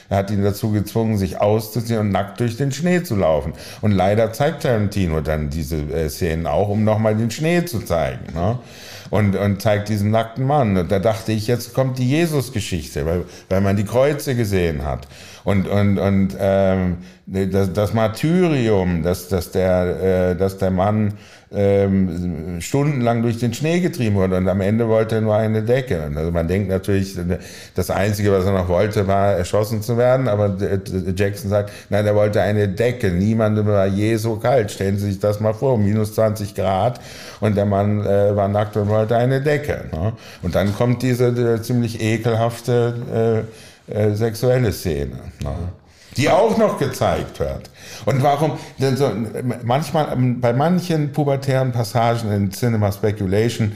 er 0.08 0.16
hat 0.16 0.30
ihn 0.30 0.42
dazu 0.42 0.72
gezwungen, 0.72 1.18
sich 1.18 1.40
auszuziehen 1.40 2.00
und 2.00 2.10
nackt 2.10 2.40
durch 2.40 2.56
den 2.56 2.72
Schnee 2.72 3.02
zu 3.02 3.16
laufen. 3.16 3.52
Und 3.82 3.92
leider 3.92 4.32
zeigt 4.32 4.62
Tarantino 4.62 5.20
dann 5.20 5.50
diese 5.50 5.76
äh, 5.76 6.08
Szenen 6.08 6.46
auch, 6.46 6.68
um 6.70 6.84
nochmal 6.84 7.14
den 7.16 7.30
Schnee 7.30 7.66
zu 7.66 7.80
zeigen. 7.80 8.32
Ne? 8.34 8.58
Und, 9.12 9.36
und 9.36 9.60
zeigt 9.60 9.90
diesen 9.90 10.10
nackten 10.10 10.46
Mann. 10.46 10.74
Und 10.74 10.90
da 10.90 10.98
dachte 10.98 11.32
ich, 11.32 11.46
jetzt 11.46 11.74
kommt 11.74 11.98
die 11.98 12.08
Jesus-Geschichte, 12.08 13.04
weil, 13.04 13.24
weil 13.50 13.60
man 13.60 13.76
die 13.76 13.84
Kreuze 13.84 14.34
gesehen 14.34 14.86
hat. 14.86 15.06
Und, 15.44 15.68
und, 15.68 15.98
und 15.98 16.34
ähm, 16.40 16.96
das, 17.26 17.74
das 17.74 17.92
Martyrium, 17.92 19.02
dass, 19.02 19.28
dass, 19.28 19.50
der, 19.50 20.30
äh, 20.30 20.36
dass 20.36 20.56
der 20.56 20.70
Mann 20.70 21.12
ähm, 21.54 22.60
stundenlang 22.60 23.22
durch 23.22 23.38
den 23.38 23.52
Schnee 23.52 23.80
getrieben 23.80 24.16
wurde 24.16 24.36
und 24.36 24.48
am 24.48 24.60
Ende 24.60 24.88
wollte 24.88 25.16
er 25.16 25.20
nur 25.20 25.36
eine 25.36 25.62
Decke. 25.62 26.10
Also 26.14 26.30
man 26.30 26.48
denkt 26.48 26.68
natürlich, 26.68 27.16
das 27.74 27.90
Einzige, 27.90 28.32
was 28.32 28.44
er 28.44 28.52
noch 28.52 28.68
wollte, 28.68 29.06
war 29.06 29.32
erschossen 29.32 29.82
zu 29.82 29.96
werden, 29.96 30.28
aber 30.28 30.56
Jackson 31.14 31.50
sagt, 31.50 31.70
nein, 31.90 32.06
er 32.06 32.14
wollte 32.14 32.40
eine 32.40 32.68
Decke. 32.68 33.10
Niemandem 33.10 33.66
war 33.66 33.86
je 33.86 34.16
so 34.16 34.36
kalt. 34.36 34.70
Stellen 34.70 34.98
Sie 34.98 35.10
sich 35.10 35.20
das 35.20 35.40
mal 35.40 35.52
vor, 35.52 35.78
minus 35.78 36.14
20 36.14 36.54
Grad 36.54 37.00
und 37.40 37.56
der 37.56 37.66
Mann 37.66 38.04
äh, 38.04 38.34
war 38.34 38.48
nackt 38.48 38.76
und 38.76 38.88
wollte 38.88 39.16
eine 39.16 39.40
Decke. 39.40 39.84
Ne? 39.92 40.12
Und 40.42 40.54
dann 40.54 40.74
kommt 40.74 41.02
diese 41.02 41.32
die 41.32 41.62
ziemlich 41.62 42.00
ekelhafte 42.02 43.44
äh, 43.88 43.92
äh, 43.92 44.14
sexuelle 44.14 44.72
Szene. 44.72 45.18
Ne? 45.42 45.54
Die 46.16 46.28
auch 46.28 46.58
noch 46.58 46.78
gezeigt 46.78 47.40
wird. 47.40 47.70
Und 48.04 48.22
warum, 48.22 48.52
denn 48.78 48.96
so, 48.96 49.10
manchmal, 49.64 50.16
bei 50.16 50.52
manchen 50.52 51.12
pubertären 51.12 51.72
Passagen 51.72 52.30
in 52.32 52.50
Cinema 52.50 52.92
Speculation, 52.92 53.72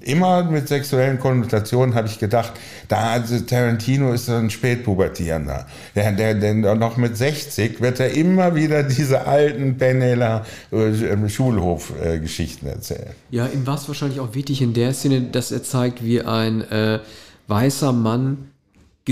immer 0.00 0.44
mit 0.44 0.68
sexuellen 0.68 1.18
Konnotationen 1.18 1.94
habe 1.94 2.08
ich 2.08 2.18
gedacht, 2.18 2.52
da 2.88 3.10
also 3.12 3.38
Tarantino 3.40 4.12
ist 4.12 4.26
so 4.26 4.34
ein 4.34 4.50
Spätpubertierender. 4.50 5.66
Der, 5.94 6.12
der, 6.12 6.34
der 6.34 6.54
noch 6.54 6.96
mit 6.96 7.16
60 7.16 7.80
wird 7.80 8.00
er 8.00 8.12
immer 8.12 8.54
wieder 8.54 8.82
diese 8.82 9.26
alten 9.26 9.76
Penela 9.76 10.44
äh, 10.70 11.28
Schulhof-Geschichten 11.28 12.66
äh, 12.66 12.70
erzählen. 12.70 13.10
Ja, 13.30 13.46
ihm 13.46 13.66
war 13.66 13.76
es 13.76 13.86
wahrscheinlich 13.88 14.20
auch 14.20 14.34
wichtig 14.34 14.62
in 14.62 14.74
der 14.74 14.94
Szene, 14.94 15.22
dass 15.22 15.52
er 15.52 15.62
zeigt, 15.62 16.04
wie 16.04 16.22
ein 16.22 16.62
äh, 16.70 17.00
weißer 17.48 17.92
Mann 17.92 18.50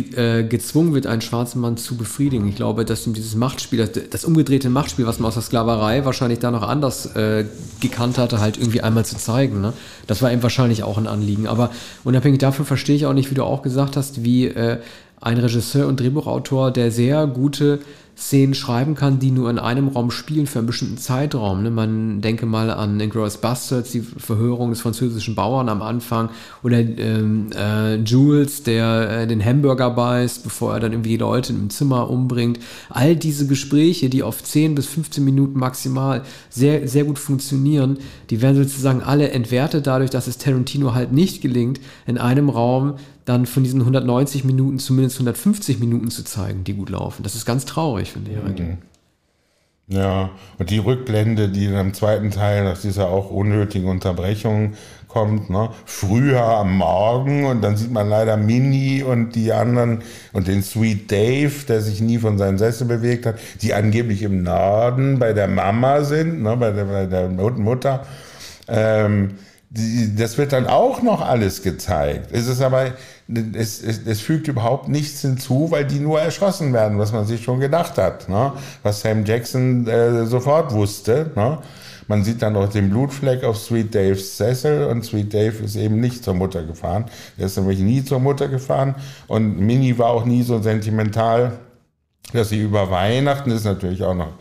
gezwungen 0.02 0.94
wird, 0.94 1.06
einen 1.06 1.20
schwarzen 1.20 1.60
Mann 1.60 1.76
zu 1.76 1.96
befriedigen. 1.96 2.48
Ich 2.48 2.56
glaube, 2.56 2.84
dass 2.84 3.06
ihm 3.06 3.14
dieses 3.14 3.34
Machtspiel, 3.34 3.78
das, 3.78 3.90
das, 4.10 4.24
umgedrehte 4.24 4.70
Machtspiel, 4.70 5.06
was 5.06 5.18
man 5.18 5.28
aus 5.28 5.34
der 5.34 5.42
Sklaverei 5.42 6.04
wahrscheinlich 6.04 6.38
da 6.38 6.50
noch 6.50 6.62
anders 6.62 7.14
äh, 7.16 7.44
gekannt 7.80 8.18
hatte, 8.18 8.40
halt 8.40 8.58
irgendwie 8.58 8.82
einmal 8.82 9.04
zu 9.04 9.16
zeigen. 9.16 9.60
Ne? 9.60 9.72
Das 10.06 10.22
war 10.22 10.32
ihm 10.32 10.42
wahrscheinlich 10.42 10.82
auch 10.82 10.98
ein 10.98 11.06
Anliegen. 11.06 11.46
Aber 11.46 11.70
unabhängig 12.04 12.38
davon 12.38 12.66
verstehe 12.66 12.96
ich 12.96 13.06
auch 13.06 13.12
nicht, 13.12 13.30
wie 13.30 13.34
du 13.34 13.44
auch 13.44 13.62
gesagt 13.62 13.96
hast, 13.96 14.24
wie 14.24 14.46
äh, 14.46 14.78
ein 15.20 15.38
Regisseur 15.38 15.86
und 15.86 15.98
Drehbuchautor, 15.98 16.70
der 16.70 16.90
sehr 16.90 17.26
gute 17.26 17.80
Szenen 18.18 18.54
schreiben 18.54 18.94
kann, 18.94 19.18
die 19.18 19.30
nur 19.30 19.50
in 19.50 19.58
einem 19.58 19.88
Raum 19.88 20.10
spielen 20.10 20.46
für 20.46 20.58
einen 20.58 20.66
bestimmten 20.66 20.96
Zeitraum. 20.96 21.62
Ne? 21.62 21.70
Man 21.70 22.22
denke 22.22 22.46
mal 22.46 22.70
an 22.70 22.98
Inglourious 22.98 23.36
Bastards, 23.36 23.90
die 23.90 24.00
Verhörung 24.00 24.70
des 24.70 24.80
französischen 24.80 25.34
Bauern 25.34 25.68
am 25.68 25.82
Anfang 25.82 26.30
oder 26.62 26.78
ähm, 26.78 27.50
äh, 27.54 27.96
Jules, 27.96 28.62
der 28.62 29.10
äh, 29.10 29.26
den 29.26 29.44
Hamburger 29.44 29.90
beißt, 29.90 30.44
bevor 30.44 30.72
er 30.72 30.80
dann 30.80 30.92
irgendwie 30.92 31.10
die 31.10 31.16
Leute 31.18 31.52
im 31.52 31.68
Zimmer 31.68 32.08
umbringt. 32.08 32.58
All 32.88 33.16
diese 33.16 33.46
Gespräche, 33.46 34.08
die 34.08 34.22
auf 34.22 34.42
10 34.42 34.74
bis 34.74 34.86
15 34.86 35.22
Minuten 35.22 35.58
maximal 35.58 36.22
sehr, 36.48 36.88
sehr 36.88 37.04
gut 37.04 37.18
funktionieren, 37.18 37.98
die 38.30 38.40
werden 38.40 38.56
sozusagen 38.56 39.02
alle 39.02 39.30
entwertet 39.30 39.86
dadurch, 39.86 40.10
dass 40.10 40.26
es 40.26 40.38
Tarantino 40.38 40.94
halt 40.94 41.12
nicht 41.12 41.42
gelingt, 41.42 41.80
in 42.06 42.16
einem 42.16 42.48
Raum 42.48 42.94
dann 43.26 43.44
von 43.44 43.64
diesen 43.64 43.80
190 43.80 44.44
Minuten 44.44 44.78
zumindest 44.78 45.16
150 45.16 45.78
Minuten 45.78 46.10
zu 46.10 46.24
zeigen, 46.24 46.64
die 46.64 46.72
gut 46.72 46.88
laufen. 46.90 47.22
Das 47.22 47.34
ist 47.34 47.44
ganz 47.44 47.66
traurig, 47.66 48.12
finde 48.12 48.30
ich. 48.30 48.60
Mhm. 48.60 48.78
Ja, 49.88 50.30
und 50.58 50.70
die 50.70 50.78
Rückblende, 50.78 51.48
die 51.48 51.66
dann 51.66 51.88
im 51.88 51.94
zweiten 51.94 52.30
Teil 52.32 52.64
nach 52.64 52.80
dieser 52.80 53.08
auch 53.08 53.30
unnötigen 53.30 53.88
Unterbrechung 53.88 54.74
kommt, 55.06 55.48
ne? 55.48 55.70
früher 55.84 56.42
am 56.42 56.76
Morgen 56.78 57.44
und 57.46 57.62
dann 57.62 57.76
sieht 57.76 57.92
man 57.92 58.08
leider 58.08 58.36
Mini 58.36 59.04
und 59.04 59.36
die 59.36 59.52
anderen 59.52 60.02
und 60.32 60.48
den 60.48 60.62
Sweet 60.62 61.10
Dave, 61.10 61.52
der 61.68 61.80
sich 61.80 62.00
nie 62.00 62.18
von 62.18 62.36
seinem 62.36 62.58
Sessel 62.58 62.88
bewegt 62.88 63.26
hat, 63.26 63.38
die 63.62 63.74
angeblich 63.74 64.22
im 64.22 64.42
Norden 64.42 65.20
bei 65.20 65.32
der 65.32 65.46
Mama 65.46 66.02
sind, 66.02 66.42
ne? 66.42 66.56
bei, 66.56 66.72
der, 66.72 66.84
bei 66.84 67.06
der 67.06 67.28
Mutter. 67.28 68.04
Ähm, 68.66 69.34
das 70.16 70.38
wird 70.38 70.52
dann 70.52 70.66
auch 70.66 71.02
noch 71.02 71.20
alles 71.20 71.62
gezeigt. 71.62 72.30
Es 72.32 72.46
ist 72.46 72.62
aber, 72.62 72.92
es, 73.54 73.82
es, 73.82 74.00
es, 74.06 74.20
fügt 74.20 74.48
überhaupt 74.48 74.88
nichts 74.88 75.20
hinzu, 75.20 75.70
weil 75.70 75.84
die 75.84 75.98
nur 75.98 76.20
erschossen 76.20 76.72
werden, 76.72 76.98
was 76.98 77.12
man 77.12 77.26
sich 77.26 77.42
schon 77.42 77.60
gedacht 77.60 77.98
hat. 77.98 78.28
Ne? 78.28 78.52
Was 78.82 79.00
Sam 79.00 79.24
Jackson 79.24 79.86
äh, 79.86 80.24
sofort 80.26 80.72
wusste. 80.72 81.30
Ne? 81.34 81.58
Man 82.08 82.24
sieht 82.24 82.40
dann 82.40 82.56
auch 82.56 82.68
den 82.68 82.90
Blutfleck 82.90 83.44
auf 83.44 83.58
Sweet 83.58 83.94
Daves 83.94 84.36
Sessel 84.36 84.86
und 84.86 85.04
Sweet 85.04 85.34
Dave 85.34 85.64
ist 85.64 85.76
eben 85.76 86.00
nicht 86.00 86.24
zur 86.24 86.34
Mutter 86.34 86.62
gefahren. 86.62 87.06
Er 87.36 87.46
ist 87.46 87.56
nämlich 87.56 87.80
nie 87.80 88.04
zur 88.04 88.20
Mutter 88.20 88.48
gefahren 88.48 88.94
und 89.26 89.58
Minnie 89.58 89.98
war 89.98 90.10
auch 90.10 90.24
nie 90.24 90.42
so 90.42 90.62
sentimental, 90.62 91.58
dass 92.32 92.48
sie 92.48 92.60
über 92.60 92.90
Weihnachten, 92.90 93.50
ist 93.50 93.64
natürlich 93.64 94.02
auch 94.04 94.14
noch 94.14 94.32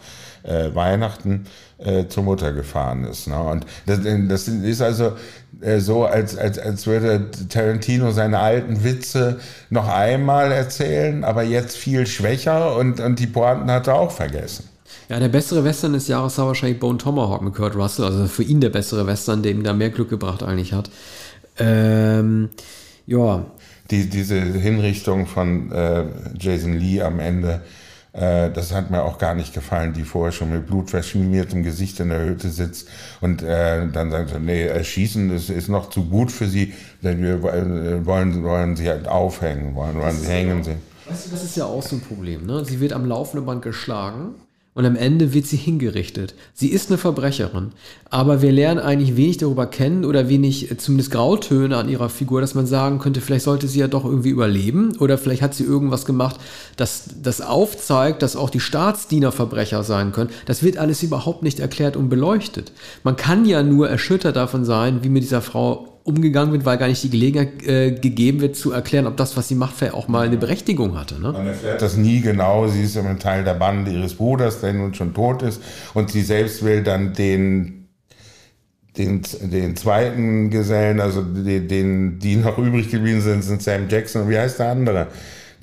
äh, 0.46 0.74
Weihnachten, 0.74 1.46
äh, 1.78 2.08
zur 2.08 2.24
Mutter 2.24 2.54
gefahren 2.54 3.04
ist. 3.06 3.28
Ne? 3.28 3.40
Und 3.40 3.66
das, 3.86 4.00
das 4.04 4.48
ist 4.48 4.82
also 4.82 5.14
äh, 5.62 5.80
so, 5.80 6.06
als, 6.06 6.38
als, 6.38 6.58
als 6.60 6.88
würde 6.88 7.32
Tarantino 7.50 8.12
seine 8.12 8.40
alten 8.40 8.84
Witze 8.84 9.40
noch 9.70 9.88
einmal 9.88 10.52
erzählen, 10.52 11.24
aber 11.24 11.44
jetzt 11.44 11.76
viel 11.76 12.08
schwächer 12.08 12.76
und, 12.76 13.00
und 13.00 13.20
die 13.20 13.28
Pointen 13.28 13.70
hat 13.72 13.88
er 13.88 13.96
auch 13.96 14.12
vergessen. 14.12 14.70
Ja, 15.10 15.20
der 15.20 15.30
bessere 15.30 15.64
Western 15.64 15.94
des 15.94 16.08
Jahres 16.08 16.38
war 16.38 16.48
wahrscheinlich 16.48 16.80
Bone 16.80 16.98
Tomahawk 16.98 17.42
mit 17.44 17.54
Kurt 17.54 17.76
Russell. 17.76 18.06
Also 18.06 18.26
für 18.26 18.44
ihn 18.44 18.60
der 18.60 18.70
bessere 18.70 19.06
Western, 19.06 19.44
der 19.44 19.52
ihm 19.52 19.64
da 19.64 19.74
mehr 19.74 19.92
Glück 19.92 20.10
gebracht 20.10 20.42
eigentlich 20.42 20.74
hat. 20.74 20.90
Ähm, 21.60 22.50
ja. 23.06 23.46
Die, 23.92 24.10
diese 24.10 24.40
Hinrichtung 24.40 25.28
von 25.28 25.72
äh, 25.72 26.06
Jason 26.40 26.74
Lee 26.74 27.04
am 27.04 27.20
Ende 27.20 27.62
äh, 27.62 27.85
das 28.16 28.74
hat 28.74 28.92
mir 28.92 29.04
auch 29.04 29.18
gar 29.18 29.36
nicht 29.36 29.54
gefallen, 29.54 29.92
die 29.92 30.04
vorher 30.04 30.32
schon 30.32 30.52
mit 30.52 30.68
blutverschmiertem 30.68 31.64
Gesicht 31.64 32.00
in 32.00 32.10
der 32.10 32.24
Hütte 32.24 32.50
sitzt 32.50 32.88
und 33.20 33.44
äh, 33.44 33.88
dann 33.92 34.10
sagt 34.10 34.30
sie, 34.30 34.40
nee, 34.40 34.66
erschießen 34.66 35.32
ist, 35.32 35.50
ist 35.50 35.68
noch 35.68 35.90
zu 35.90 36.06
gut 36.06 36.32
für 36.32 36.48
sie, 36.48 36.74
denn 37.04 37.22
wir 37.22 37.44
äh, 37.44 38.06
wollen, 38.06 38.44
wollen 38.44 38.76
sie 38.76 38.90
halt 38.90 39.08
aufhängen, 39.08 39.76
wollen, 39.76 40.00
wollen 40.00 40.18
sie 40.18 40.28
hängen. 40.28 40.64
Sie. 40.64 40.76
Weißt 41.08 41.28
du, 41.28 41.32
das 41.32 41.44
ist 41.44 41.58
ja 41.58 41.66
auch 41.66 41.84
so 41.84 41.98
ein 41.98 42.02
Problem. 42.02 42.46
Ne? 42.46 42.64
Sie 42.64 42.80
wird 42.80 42.94
am 42.94 43.06
laufenden 43.06 43.46
Band 43.46 43.62
geschlagen 43.62 44.36
und 44.76 44.86
am 44.86 44.98
Ende 44.98 45.34
wird 45.34 45.48
sie 45.48 45.58
hingerichtet. 45.58 46.36
Sie 46.54 46.68
ist 46.68 46.90
eine 46.90 46.98
Verbrecherin, 46.98 47.72
aber 48.10 48.42
wir 48.42 48.52
lernen 48.52 48.82
eigentlich 48.82 49.16
wenig 49.16 49.38
darüber 49.38 49.66
kennen 49.66 50.04
oder 50.04 50.28
wenig 50.28 50.70
äh, 50.70 50.78
zumindest 50.78 51.12
Grautöne 51.12 51.78
an 51.78 51.90
ihrer 51.90 52.10
Figur, 52.10 52.42
dass 52.42 52.56
man 52.56 52.68
sagen 52.68 53.00
könnte, 53.00 53.22
vielleicht 53.22 53.46
sollte 53.46 53.70
sie 53.70 53.80
ja 53.80 53.88
doch 53.88 54.04
irgendwie 54.04 54.30
überleben 54.30 54.98
oder 55.00 55.18
vielleicht 55.18 55.42
hat 55.42 55.54
sie 55.54 55.64
irgendwas 55.64 56.06
gemacht, 56.06 56.40
das 56.76 57.06
das 57.24 57.40
aufzeigt, 57.40 58.22
dass 58.22 58.36
auch 58.36 58.50
die 58.50 58.60
Staatsdiener 58.60 59.32
Verbrecher 59.32 59.84
sein 59.84 60.12
können. 60.12 60.30
Das 60.46 60.62
wird 60.62 60.78
alles 60.78 61.02
überhaupt 61.02 61.42
nicht 61.42 61.62
erklärt 61.62 61.96
und 61.96 62.10
beleuchtet. 62.10 62.74
Man 63.04 63.16
kann 63.16 63.46
ja 63.46 63.64
nur 63.64 63.90
erschüttert 63.90 64.36
davon 64.36 64.66
sein, 64.66 65.04
wie 65.04 65.10
mit 65.10 65.24
dieser 65.24 65.42
Frau 65.42 65.95
umgegangen 66.06 66.54
wird, 66.54 66.66
weil 66.66 66.78
gar 66.78 66.88
nicht 66.88 67.04
die 67.04 67.10
Gelegenheit 67.10 67.64
äh, 67.64 67.92
gegeben 67.92 68.40
wird, 68.40 68.56
zu 68.56 68.72
erklären, 68.72 69.08
ob 69.08 69.18
das, 69.18 69.36
was 69.36 69.48
sie 69.48 69.56
macht, 69.56 69.76
vielleicht 69.76 69.96
auch 69.96 70.08
mal 70.08 70.28
eine 70.28 70.38
Berechtigung 70.38 70.98
hatte. 70.98 71.20
Ne? 71.20 71.32
Man 71.32 71.48
erfährt 71.48 71.82
das 71.82 71.98
nie 71.98 72.22
genau. 72.22 72.68
Sie 72.68 72.84
ist 72.84 72.96
ein 72.96 73.20
Teil 73.20 73.44
der 73.44 73.56
Bande 73.56 73.92
ihres 73.92 74.14
Bruders, 74.14 74.62
der 74.62 74.74
nun 74.74 74.94
schon 74.94 75.16
tot 75.16 75.42
ist. 75.42 75.62
Und 75.96 76.12
sie 76.12 76.22
selbst 76.22 76.64
will 76.64 76.84
dann 76.84 77.14
den, 77.14 77.88
den, 78.98 79.24
den 79.42 79.76
zweiten 79.76 80.52
Gesellen, 80.52 81.02
also 81.02 81.24
den, 81.24 81.68
den, 81.68 82.20
die 82.20 82.36
noch 82.36 82.60
übrig 82.60 82.92
geblieben 82.92 83.22
sind, 83.22 83.44
sind 83.44 83.64
Sam 83.64 83.90
Jackson. 83.90 84.30
Wie 84.30 84.38
heißt 84.38 84.60
der 84.60 84.70
andere? 84.70 85.08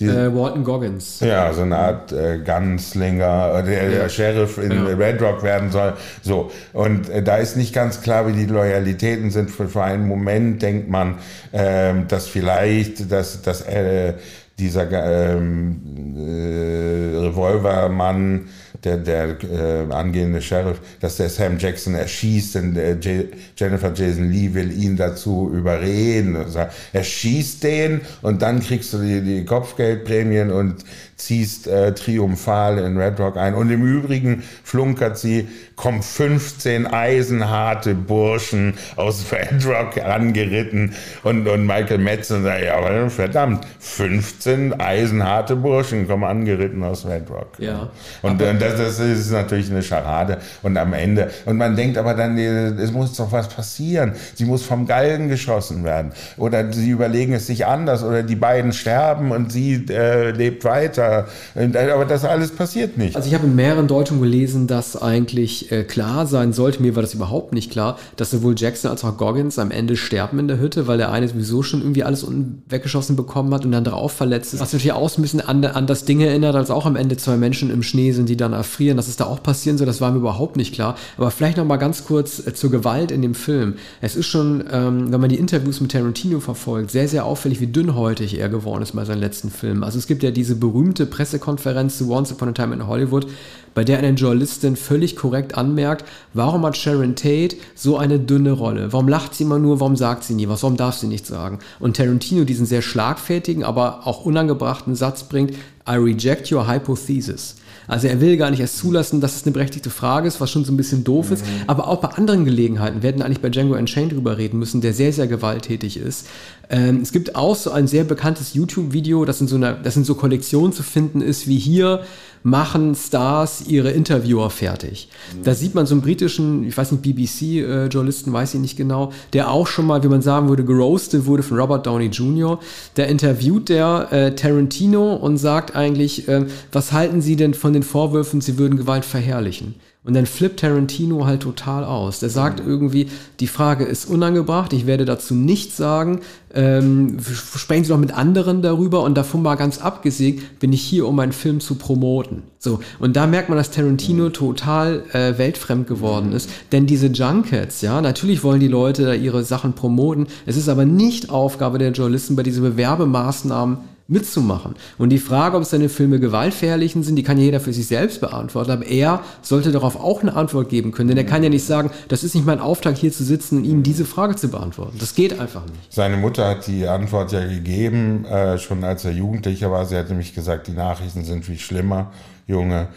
Äh, 0.08 0.34
Walton 0.34 0.64
Goggins. 0.64 1.20
Ja, 1.20 1.52
so 1.52 1.62
eine 1.62 1.76
Art 1.76 2.12
äh, 2.12 2.38
Gunslinger, 2.38 3.62
der, 3.62 3.90
der 3.90 4.08
Sheriff 4.08 4.58
in 4.58 4.72
ja. 4.72 4.84
Red 4.84 5.20
Rock 5.20 5.42
werden 5.42 5.70
soll. 5.70 5.94
So. 6.22 6.50
Und 6.72 7.08
äh, 7.08 7.22
da 7.22 7.36
ist 7.36 7.56
nicht 7.56 7.74
ganz 7.74 8.00
klar, 8.00 8.26
wie 8.26 8.32
die 8.32 8.46
Loyalitäten 8.46 9.30
sind. 9.30 9.50
Für, 9.50 9.68
für 9.68 9.82
einen 9.82 10.06
Moment 10.06 10.62
denkt 10.62 10.88
man, 10.88 11.18
äh, 11.52 11.94
dass 12.08 12.26
vielleicht, 12.26 13.10
dass, 13.10 13.42
dass 13.42 13.62
äh, 13.62 14.14
dieser 14.58 14.90
ähm, 14.90 16.14
äh, 16.16 17.18
Revolvermann 17.18 18.48
der, 18.84 18.96
der 18.98 19.36
äh, 19.44 19.92
angehende 19.92 20.42
Sheriff, 20.42 20.80
dass 21.00 21.16
der 21.16 21.28
Sam 21.28 21.58
Jackson 21.58 21.94
erschießt, 21.94 22.54
denn 22.56 22.74
der 22.74 22.94
J 22.98 23.26
Jennifer 23.56 23.92
Jason 23.94 24.30
Lee 24.30 24.54
will 24.54 24.72
ihn 24.72 24.96
dazu 24.96 25.50
überreden. 25.54 26.36
Also 26.36 26.66
er 26.92 27.04
schießt 27.04 27.62
den 27.62 28.00
und 28.22 28.42
dann 28.42 28.60
kriegst 28.60 28.92
du 28.92 28.98
die, 28.98 29.20
die 29.20 29.44
Kopfgeldprämien 29.44 30.50
und 30.50 30.84
ziehst 31.22 31.66
äh, 31.68 31.94
triumphal 31.94 32.78
in 32.78 32.98
Red 32.98 33.20
Rock 33.20 33.36
ein. 33.36 33.54
Und 33.54 33.70
im 33.70 33.86
Übrigen 33.86 34.42
flunkert 34.64 35.18
sie, 35.18 35.46
kommen 35.76 36.02
15 36.02 36.86
eisenharte 36.86 37.94
Burschen 37.94 38.74
aus 38.96 39.26
Red 39.32 39.64
Rock 39.66 40.02
angeritten 40.04 40.94
und, 41.22 41.46
und 41.46 41.66
Michael 41.66 41.98
Metzen 41.98 42.42
sagt, 42.42 42.64
ja, 42.64 43.08
verdammt, 43.08 43.66
15 43.78 44.80
eisenharte 44.80 45.56
Burschen 45.56 46.08
kommen 46.08 46.24
angeritten 46.24 46.82
aus 46.82 47.06
Red 47.06 47.30
Rock. 47.30 47.58
Ja. 47.58 47.90
Und 48.22 48.40
äh, 48.40 48.54
das, 48.56 48.76
das 48.76 48.98
ist 48.98 49.30
natürlich 49.30 49.70
eine 49.70 49.82
Scharade. 49.82 50.38
Und 50.62 50.76
am 50.76 50.92
Ende, 50.92 51.30
und 51.46 51.56
man 51.56 51.76
denkt 51.76 51.98
aber 51.98 52.14
dann, 52.14 52.36
es 52.36 52.90
muss 52.90 53.16
doch 53.16 53.30
was 53.30 53.48
passieren. 53.48 54.14
Sie 54.34 54.44
muss 54.44 54.64
vom 54.64 54.86
Galgen 54.86 55.28
geschossen 55.28 55.84
werden. 55.84 56.12
Oder 56.36 56.72
sie 56.72 56.90
überlegen 56.90 57.32
es 57.32 57.46
sich 57.46 57.66
anders. 57.66 58.02
Oder 58.02 58.22
die 58.22 58.36
beiden 58.36 58.72
sterben 58.72 59.30
und 59.30 59.52
sie 59.52 59.86
äh, 59.88 60.30
lebt 60.30 60.64
weiter 60.64 61.11
aber 61.54 62.04
das 62.04 62.24
alles 62.24 62.50
passiert 62.50 62.98
nicht. 62.98 63.16
Also 63.16 63.28
ich 63.28 63.34
habe 63.34 63.46
in 63.46 63.54
mehreren 63.54 63.86
Deutungen 63.86 64.20
gelesen, 64.20 64.66
dass 64.66 65.00
eigentlich 65.00 65.70
äh, 65.72 65.84
klar 65.84 66.26
sein 66.26 66.52
sollte, 66.52 66.82
mir 66.82 66.96
war 66.96 67.02
das 67.02 67.14
überhaupt 67.14 67.52
nicht 67.52 67.70
klar, 67.70 67.98
dass 68.16 68.30
sowohl 68.30 68.54
Jackson 68.56 68.90
als 68.90 69.04
auch 69.04 69.16
Goggins 69.16 69.58
am 69.58 69.70
Ende 69.70 69.96
sterben 69.96 70.38
in 70.38 70.48
der 70.48 70.58
Hütte, 70.58 70.86
weil 70.86 70.98
der 70.98 71.12
eine 71.12 71.28
sowieso 71.28 71.62
schon 71.62 71.80
irgendwie 71.80 72.04
alles 72.04 72.26
weggeschossen 72.68 73.16
bekommen 73.16 73.52
hat 73.54 73.64
und 73.64 73.72
der 73.72 73.78
andere 73.78 73.96
auch 73.96 74.10
verletzt 74.10 74.54
ist. 74.54 74.60
Was 74.60 74.72
natürlich 74.72 74.92
auch 74.92 75.16
ein 75.16 75.22
bisschen 75.22 75.40
an, 75.40 75.64
an 75.64 75.86
das 75.86 76.04
Ding 76.04 76.20
erinnert, 76.20 76.56
als 76.56 76.70
auch 76.70 76.86
am 76.86 76.96
Ende 76.96 77.16
zwei 77.16 77.36
Menschen 77.36 77.70
im 77.70 77.82
Schnee 77.82 78.12
sind, 78.12 78.28
die 78.28 78.36
dann 78.36 78.52
erfrieren. 78.52 78.96
Dass 78.96 79.08
es 79.08 79.16
da 79.16 79.26
auch 79.26 79.42
passieren 79.42 79.78
soll, 79.78 79.86
das 79.86 80.00
war 80.00 80.10
mir 80.10 80.18
überhaupt 80.18 80.56
nicht 80.56 80.74
klar. 80.74 80.96
Aber 81.16 81.30
vielleicht 81.30 81.56
noch 81.56 81.64
mal 81.64 81.76
ganz 81.76 82.04
kurz 82.04 82.46
äh, 82.46 82.54
zur 82.54 82.70
Gewalt 82.70 83.10
in 83.10 83.22
dem 83.22 83.34
Film. 83.34 83.74
Es 84.00 84.16
ist 84.16 84.26
schon, 84.26 84.64
ähm, 84.72 85.12
wenn 85.12 85.20
man 85.20 85.28
die 85.28 85.38
Interviews 85.38 85.80
mit 85.80 85.92
Tarantino 85.92 86.40
verfolgt, 86.40 86.90
sehr, 86.90 87.08
sehr 87.08 87.24
auffällig, 87.24 87.60
wie 87.60 87.66
dünnhäutig 87.66 88.38
er 88.38 88.48
geworden 88.48 88.82
ist 88.82 88.92
bei 88.92 89.04
seinen 89.04 89.20
letzten 89.20 89.50
Filmen. 89.50 89.84
Also 89.84 89.98
es 89.98 90.06
gibt 90.06 90.22
ja 90.22 90.30
diese 90.30 90.56
berühmte 90.56 91.01
berühmte 91.02 91.06
Pressekonferenz 91.06 91.98
zu 91.98 92.10
Once 92.10 92.32
Upon 92.32 92.48
a 92.48 92.52
Time 92.52 92.74
in 92.74 92.86
Hollywood, 92.86 93.26
bei 93.74 93.84
der 93.84 93.98
eine 93.98 94.10
Journalistin 94.10 94.76
völlig 94.76 95.16
korrekt 95.16 95.56
anmerkt, 95.56 96.04
warum 96.34 96.64
hat 96.64 96.76
Sharon 96.76 97.16
Tate 97.16 97.56
so 97.74 97.96
eine 97.96 98.18
dünne 98.18 98.52
Rolle? 98.52 98.92
Warum 98.92 99.08
lacht 99.08 99.34
sie 99.34 99.44
immer 99.44 99.58
nur? 99.58 99.80
Warum 99.80 99.96
sagt 99.96 100.24
sie 100.24 100.34
nie 100.34 100.48
was? 100.48 100.62
Warum 100.62 100.76
darf 100.76 100.96
sie 100.96 101.06
nichts 101.06 101.28
sagen? 101.28 101.58
Und 101.80 101.96
Tarantino 101.96 102.44
diesen 102.44 102.66
sehr 102.66 102.82
schlagfertigen, 102.82 103.64
aber 103.64 104.06
auch 104.06 104.24
unangebrachten 104.24 104.94
Satz 104.94 105.24
bringt, 105.24 105.52
I 105.88 105.96
reject 105.96 106.52
your 106.52 106.68
hypothesis. 106.68 107.56
Also 107.88 108.06
er 108.06 108.20
will 108.20 108.36
gar 108.36 108.50
nicht 108.50 108.60
erst 108.60 108.78
zulassen, 108.78 109.20
dass 109.20 109.36
es 109.36 109.44
eine 109.44 109.52
berechtigte 109.52 109.90
Frage 109.90 110.28
ist, 110.28 110.40
was 110.40 110.50
schon 110.50 110.64
so 110.64 110.72
ein 110.72 110.76
bisschen 110.76 111.02
doof 111.02 111.28
mhm. 111.28 111.32
ist. 111.34 111.44
Aber 111.66 111.88
auch 111.88 112.00
bei 112.00 112.08
anderen 112.08 112.44
Gelegenheiten, 112.44 113.02
wir 113.02 113.08
hätten 113.08 113.22
eigentlich 113.22 113.40
bei 113.40 113.48
Django 113.48 113.74
Unchained 113.74 114.12
drüber 114.12 114.38
reden 114.38 114.58
müssen, 114.58 114.80
der 114.80 114.92
sehr, 114.92 115.12
sehr 115.12 115.26
gewalttätig 115.26 115.96
ist. 115.96 116.28
Ähm, 116.70 117.00
es 117.02 117.12
gibt 117.12 117.36
auch 117.36 117.54
so 117.54 117.70
ein 117.70 117.86
sehr 117.86 118.04
bekanntes 118.04 118.54
YouTube-Video, 118.54 119.24
das 119.24 119.40
in 119.40 119.48
so 119.48 119.56
einer, 119.56 119.72
das 119.72 119.96
in 119.96 120.04
so 120.04 120.14
Kollektionen 120.14 120.72
zu 120.72 120.82
finden 120.82 121.20
ist, 121.20 121.46
wie 121.46 121.58
hier 121.58 122.02
machen 122.42 122.94
Stars 122.94 123.64
ihre 123.66 123.90
Interviewer 123.90 124.50
fertig. 124.50 125.08
Mhm. 125.36 125.44
Da 125.44 125.54
sieht 125.54 125.74
man 125.74 125.86
so 125.86 125.94
einen 125.94 126.02
britischen, 126.02 126.64
ich 126.64 126.76
weiß 126.76 126.92
nicht, 126.92 127.02
BBC-Journalisten, 127.02 128.30
äh, 128.30 128.32
weiß 128.32 128.54
ich 128.54 128.60
nicht 128.60 128.76
genau, 128.76 129.12
der 129.32 129.50
auch 129.50 129.66
schon 129.66 129.86
mal, 129.86 130.02
wie 130.02 130.08
man 130.08 130.22
sagen 130.22 130.48
würde, 130.48 130.64
geroastet 130.64 131.26
wurde 131.26 131.42
von 131.42 131.58
Robert 131.58 131.86
Downey 131.86 132.06
Jr. 132.06 132.58
Da 132.94 133.04
interviewt 133.04 133.68
der 133.68 134.08
äh, 134.10 134.34
Tarantino 134.34 135.14
und 135.14 135.36
sagt 135.36 135.76
eigentlich, 135.76 136.28
äh, 136.28 136.46
was 136.72 136.92
halten 136.92 137.20
Sie 137.22 137.36
denn 137.36 137.54
von 137.54 137.72
den 137.72 137.82
Vorwürfen, 137.82 138.40
Sie 138.40 138.58
würden 138.58 138.76
Gewalt 138.76 139.04
verherrlichen? 139.04 139.74
Und 140.04 140.14
dann 140.14 140.26
flippt 140.26 140.60
Tarantino 140.60 141.26
halt 141.26 141.42
total 141.42 141.84
aus. 141.84 142.18
Der 142.18 142.28
sagt 142.28 142.60
mhm. 142.60 142.68
irgendwie, 142.68 143.08
die 143.38 143.46
Frage 143.46 143.84
ist 143.84 144.04
unangebracht, 144.06 144.72
ich 144.72 144.84
werde 144.84 145.04
dazu 145.04 145.32
nichts 145.32 145.76
sagen. 145.76 146.22
Ähm, 146.52 147.18
sprechen 147.20 147.84
Sie 147.84 147.90
doch 147.90 147.98
mit 147.98 148.12
anderen 148.12 148.62
darüber 148.62 149.04
und 149.04 149.14
davon 149.14 149.42
mal 149.42 149.54
ganz 149.54 149.78
abgesehen, 149.78 150.42
bin 150.58 150.72
ich 150.72 150.82
hier, 150.82 151.06
um 151.06 151.14
meinen 151.14 151.30
Film 151.30 151.60
zu 151.60 151.76
promoten. 151.76 152.42
So, 152.58 152.80
und 152.98 153.14
da 153.14 153.28
merkt 153.28 153.48
man, 153.48 153.56
dass 153.56 153.70
Tarantino 153.70 154.24
mhm. 154.24 154.32
total 154.32 155.04
äh, 155.12 155.38
weltfremd 155.38 155.86
geworden 155.86 156.30
mhm. 156.30 156.36
ist. 156.36 156.50
Denn 156.72 156.86
diese 156.86 157.06
Junkets, 157.06 157.80
ja, 157.80 158.00
natürlich 158.00 158.42
wollen 158.42 158.60
die 158.60 158.68
Leute 158.68 159.04
da 159.04 159.14
ihre 159.14 159.44
Sachen 159.44 159.74
promoten. 159.74 160.26
Es 160.46 160.56
ist 160.56 160.68
aber 160.68 160.84
nicht 160.84 161.30
Aufgabe 161.30 161.78
der 161.78 161.92
Journalisten, 161.92 162.34
bei 162.34 162.42
diesen 162.42 162.64
Bewerbemaßnahmen 162.64 163.78
mitzumachen. 164.12 164.76
Und 164.98 165.10
die 165.10 165.18
Frage, 165.18 165.56
ob 165.56 165.64
seine 165.64 165.88
Filme 165.88 166.20
gewaltverherrlichen 166.20 167.02
sind, 167.02 167.16
die 167.16 167.22
kann 167.22 167.38
jeder 167.38 167.58
für 167.58 167.72
sich 167.72 167.86
selbst 167.86 168.20
beantworten. 168.20 168.70
Aber 168.70 168.86
er 168.86 169.22
sollte 169.40 169.72
darauf 169.72 169.96
auch 169.96 170.22
eine 170.22 170.34
Antwort 170.34 170.68
geben 170.68 170.92
können. 170.92 171.08
Denn 171.08 171.16
er 171.16 171.24
kann 171.24 171.42
ja 171.42 171.48
nicht 171.48 171.64
sagen, 171.64 171.90
das 172.08 172.22
ist 172.22 172.34
nicht 172.34 172.46
mein 172.46 172.60
Auftrag, 172.60 172.96
hier 172.96 173.12
zu 173.12 173.24
sitzen 173.24 173.58
und 173.58 173.64
Ihnen 173.64 173.82
diese 173.82 174.04
Frage 174.04 174.36
zu 174.36 174.48
beantworten. 174.48 174.96
Das 175.00 175.14
geht 175.14 175.40
einfach 175.40 175.64
nicht. 175.66 175.92
Seine 175.92 176.16
Mutter 176.16 176.48
hat 176.48 176.66
die 176.66 176.86
Antwort 176.86 177.32
ja 177.32 177.44
gegeben, 177.44 178.24
äh, 178.26 178.58
schon 178.58 178.84
als 178.84 179.04
er 179.04 179.12
Jugendlicher 179.12 179.70
war. 179.70 179.86
Sie 179.86 179.96
hat 179.96 180.08
nämlich 180.08 180.34
gesagt, 180.34 180.68
die 180.68 180.72
Nachrichten 180.72 181.24
sind 181.24 181.44
viel 181.44 181.58
schlimmer, 181.58 182.12
Junge. 182.46 182.88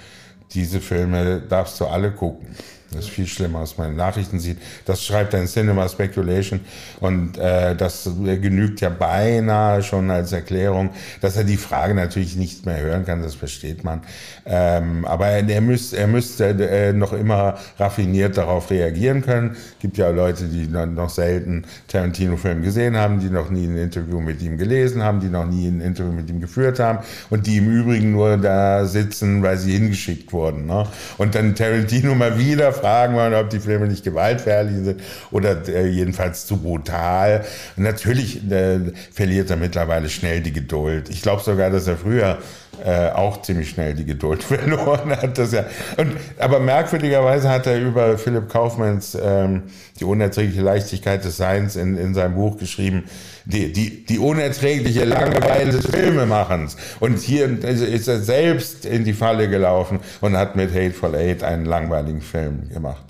Diese 0.53 0.79
Filme 0.79 1.41
darfst 1.41 1.79
du 1.81 1.85
alle 1.85 2.11
gucken. 2.11 2.47
Das 2.95 3.05
ist 3.05 3.11
viel 3.11 3.27
schlimmer, 3.27 3.59
als 3.59 3.77
man 3.77 3.91
in 3.91 3.95
Nachrichten 3.95 4.39
sieht. 4.39 4.57
Das 4.85 5.03
schreibt 5.03 5.35
ein 5.35 5.47
Cinema 5.47 5.87
Speculation 5.89 6.61
und 6.99 7.37
äh, 7.37 7.75
das 7.75 8.09
genügt 8.25 8.81
ja 8.81 8.89
beinahe 8.89 9.83
schon 9.83 10.09
als 10.09 10.31
Erklärung, 10.31 10.89
dass 11.21 11.37
er 11.37 11.43
die 11.43 11.57
Frage 11.57 11.93
natürlich 11.93 12.35
nicht 12.35 12.65
mehr 12.65 12.79
hören 12.79 13.05
kann, 13.05 13.21
das 13.21 13.35
versteht 13.35 13.83
man. 13.83 14.01
Ähm, 14.45 15.05
aber 15.05 15.27
er, 15.27 15.61
müsste, 15.61 15.97
er 15.97 16.07
müsste 16.07 16.45
äh, 16.45 16.93
noch 16.93 17.13
immer 17.13 17.57
raffiniert 17.77 18.37
darauf 18.37 18.69
reagieren 18.69 19.21
können. 19.21 19.55
gibt 19.79 19.97
ja 19.97 20.09
Leute, 20.09 20.45
die 20.45 20.67
noch 20.67 21.09
selten 21.09 21.65
Tarantino-Film 21.87 22.61
gesehen 22.61 22.95
haben, 22.97 23.19
die 23.19 23.29
noch 23.29 23.49
nie 23.49 23.65
ein 23.65 23.77
Interview 23.77 24.19
mit 24.19 24.41
ihm 24.41 24.57
gelesen 24.57 25.03
haben, 25.03 25.19
die 25.19 25.27
noch 25.27 25.45
nie 25.45 25.67
ein 25.67 25.81
Interview 25.81 26.11
mit 26.11 26.29
ihm 26.29 26.39
geführt 26.39 26.79
haben 26.79 26.99
und 27.29 27.47
die 27.47 27.57
im 27.57 27.69
Übrigen 27.69 28.11
nur 28.11 28.37
da 28.37 28.85
sitzen, 28.85 29.41
weil 29.43 29.57
sie 29.57 29.73
hingeschickt 29.73 30.31
wurden. 30.31 30.65
Ne? 30.65 30.85
Und 31.17 31.35
dann 31.35 31.55
Tarantino 31.55 32.15
mal 32.15 32.37
wieder 32.37 32.71
fragen 32.85 33.15
wollen, 33.15 33.33
ob 33.33 33.49
die 33.49 33.59
Filme 33.59 33.87
nicht 33.87 34.03
gewaltverherrlich 34.03 34.75
sind 34.83 35.01
oder 35.31 35.67
äh, 35.67 35.87
jedenfalls 35.87 36.45
zu 36.45 36.57
brutal. 36.57 37.43
Natürlich 37.77 38.47
äh, 38.51 38.79
verliert 39.11 39.49
er 39.49 39.57
mittlerweile 39.57 40.07
schnell 40.07 40.41
die 40.41 40.53
Geduld. 40.53 41.09
Ich 41.09 41.23
glaube 41.23 41.41
sogar, 41.41 41.71
dass 41.71 41.87
er 41.87 41.97
früher 41.97 42.37
äh, 42.83 43.09
auch 43.09 43.41
ziemlich 43.41 43.69
schnell 43.69 43.93
die 43.93 44.05
Geduld 44.05 44.43
verloren 44.43 45.11
hat. 45.11 45.37
Das 45.37 45.51
ja. 45.51 45.65
Und, 45.97 46.13
aber 46.39 46.59
merkwürdigerweise 46.59 47.49
hat 47.49 47.67
er 47.67 47.79
über 47.79 48.17
Philipp 48.17 48.49
Kaufmanns 48.49 49.17
ähm, 49.21 49.63
Die 49.99 50.03
unerträgliche 50.03 50.61
Leichtigkeit 50.61 51.23
des 51.23 51.37
Seins 51.37 51.75
in, 51.75 51.97
in 51.97 52.13
seinem 52.13 52.35
Buch 52.35 52.57
geschrieben, 52.57 53.05
die, 53.45 53.71
die, 53.71 54.05
die 54.05 54.19
unerträgliche 54.19 55.05
Langeweile 55.05 55.71
des 55.71 55.85
Filmemachens. 55.87 56.75
Und 56.99 57.19
hier 57.19 57.63
ist 57.63 58.07
er 58.07 58.19
selbst 58.19 58.85
in 58.85 59.05
die 59.05 59.13
Falle 59.13 59.47
gelaufen 59.47 59.99
und 60.21 60.35
hat 60.35 60.55
mit 60.55 60.73
Hateful 60.73 61.15
Eight 61.15 61.43
einen 61.43 61.65
langweiligen 61.65 62.21
Film 62.21 62.64
gemacht. 62.69 63.05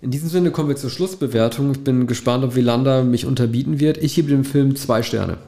In 0.00 0.10
diesem 0.10 0.28
Sinne 0.28 0.50
kommen 0.50 0.68
wir 0.68 0.76
zur 0.76 0.90
Schlussbewertung. 0.90 1.72
Ich 1.72 1.82
bin 1.82 2.06
gespannt, 2.06 2.44
ob 2.44 2.54
Wielander 2.54 3.02
mich 3.02 3.26
unterbieten 3.26 3.80
wird. 3.80 3.98
Ich 3.98 4.14
gebe 4.14 4.28
dem 4.28 4.44
Film 4.44 4.76
zwei 4.76 5.02
Sterne. 5.02 5.38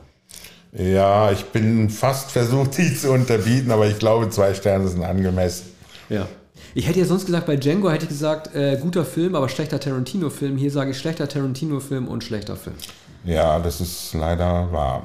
Ja, 0.73 1.31
ich 1.31 1.45
bin 1.47 1.89
fast 1.91 2.31
versucht, 2.33 2.77
die 2.79 2.95
zu 2.95 3.13
unterbieten, 3.13 3.71
aber 3.71 3.87
ich 3.87 3.99
glaube, 3.99 4.29
zwei 4.31 4.55
Sterne 4.55 4.89
sind 4.89 5.05
angemessen. 5.05 5.67
Ja. 6.09 6.27
Ich 6.75 6.87
hätte 6.87 7.01
ja 7.01 7.05
sonst 7.05 7.27
gesagt, 7.27 7.47
bei 7.47 7.57
Django 7.57 7.91
hätte 7.91 8.05
ich 8.05 8.11
gesagt, 8.11 8.55
äh, 8.55 8.79
guter 8.81 9.05
Film, 9.05 9.35
aber 9.35 9.49
schlechter 9.49 9.81
Tarantino-Film. 9.81 10.57
Hier 10.57 10.71
sage 10.71 10.93
ich 10.93 10.99
schlechter 10.99 11.29
Tarantino-Film 11.29 12.07
und 12.07 12.23
schlechter 12.23 12.57
Film. 12.57 12.77
Ja, 13.25 13.59
das 13.59 13.81
ist 13.81 14.15
leider 14.15 14.73
wahr. 14.73 15.03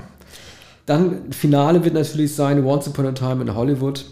Dann 0.85 1.31
Finale 1.31 1.83
wird 1.83 1.95
natürlich 1.95 2.35
sein 2.35 2.63
Once 2.63 2.87
Upon 2.87 3.07
a 3.07 3.11
Time 3.11 3.41
in 3.41 3.55
Hollywood. 3.55 4.05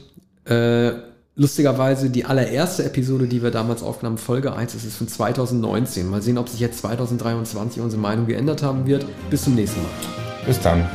Äh, 0.45 0.93
lustigerweise 1.35 2.09
die 2.09 2.25
allererste 2.25 2.83
Episode, 2.83 3.27
die 3.27 3.41
wir 3.41 3.51
damals 3.51 3.83
aufgenommen, 3.83 4.17
Folge 4.17 4.53
1, 4.53 4.73
das 4.73 4.85
ist 4.85 4.97
von 4.97 5.07
2019. 5.07 6.09
Mal 6.09 6.21
sehen, 6.21 6.37
ob 6.37 6.49
sich 6.49 6.59
jetzt 6.59 6.79
2023 6.79 7.81
unsere 7.81 8.01
Meinung 8.01 8.27
geändert 8.27 8.63
haben 8.63 8.85
wird. 8.85 9.05
Bis 9.29 9.43
zum 9.43 9.55
nächsten 9.55 9.81
Mal. 9.81 9.91
Bis 10.45 10.59
dann. 10.59 10.87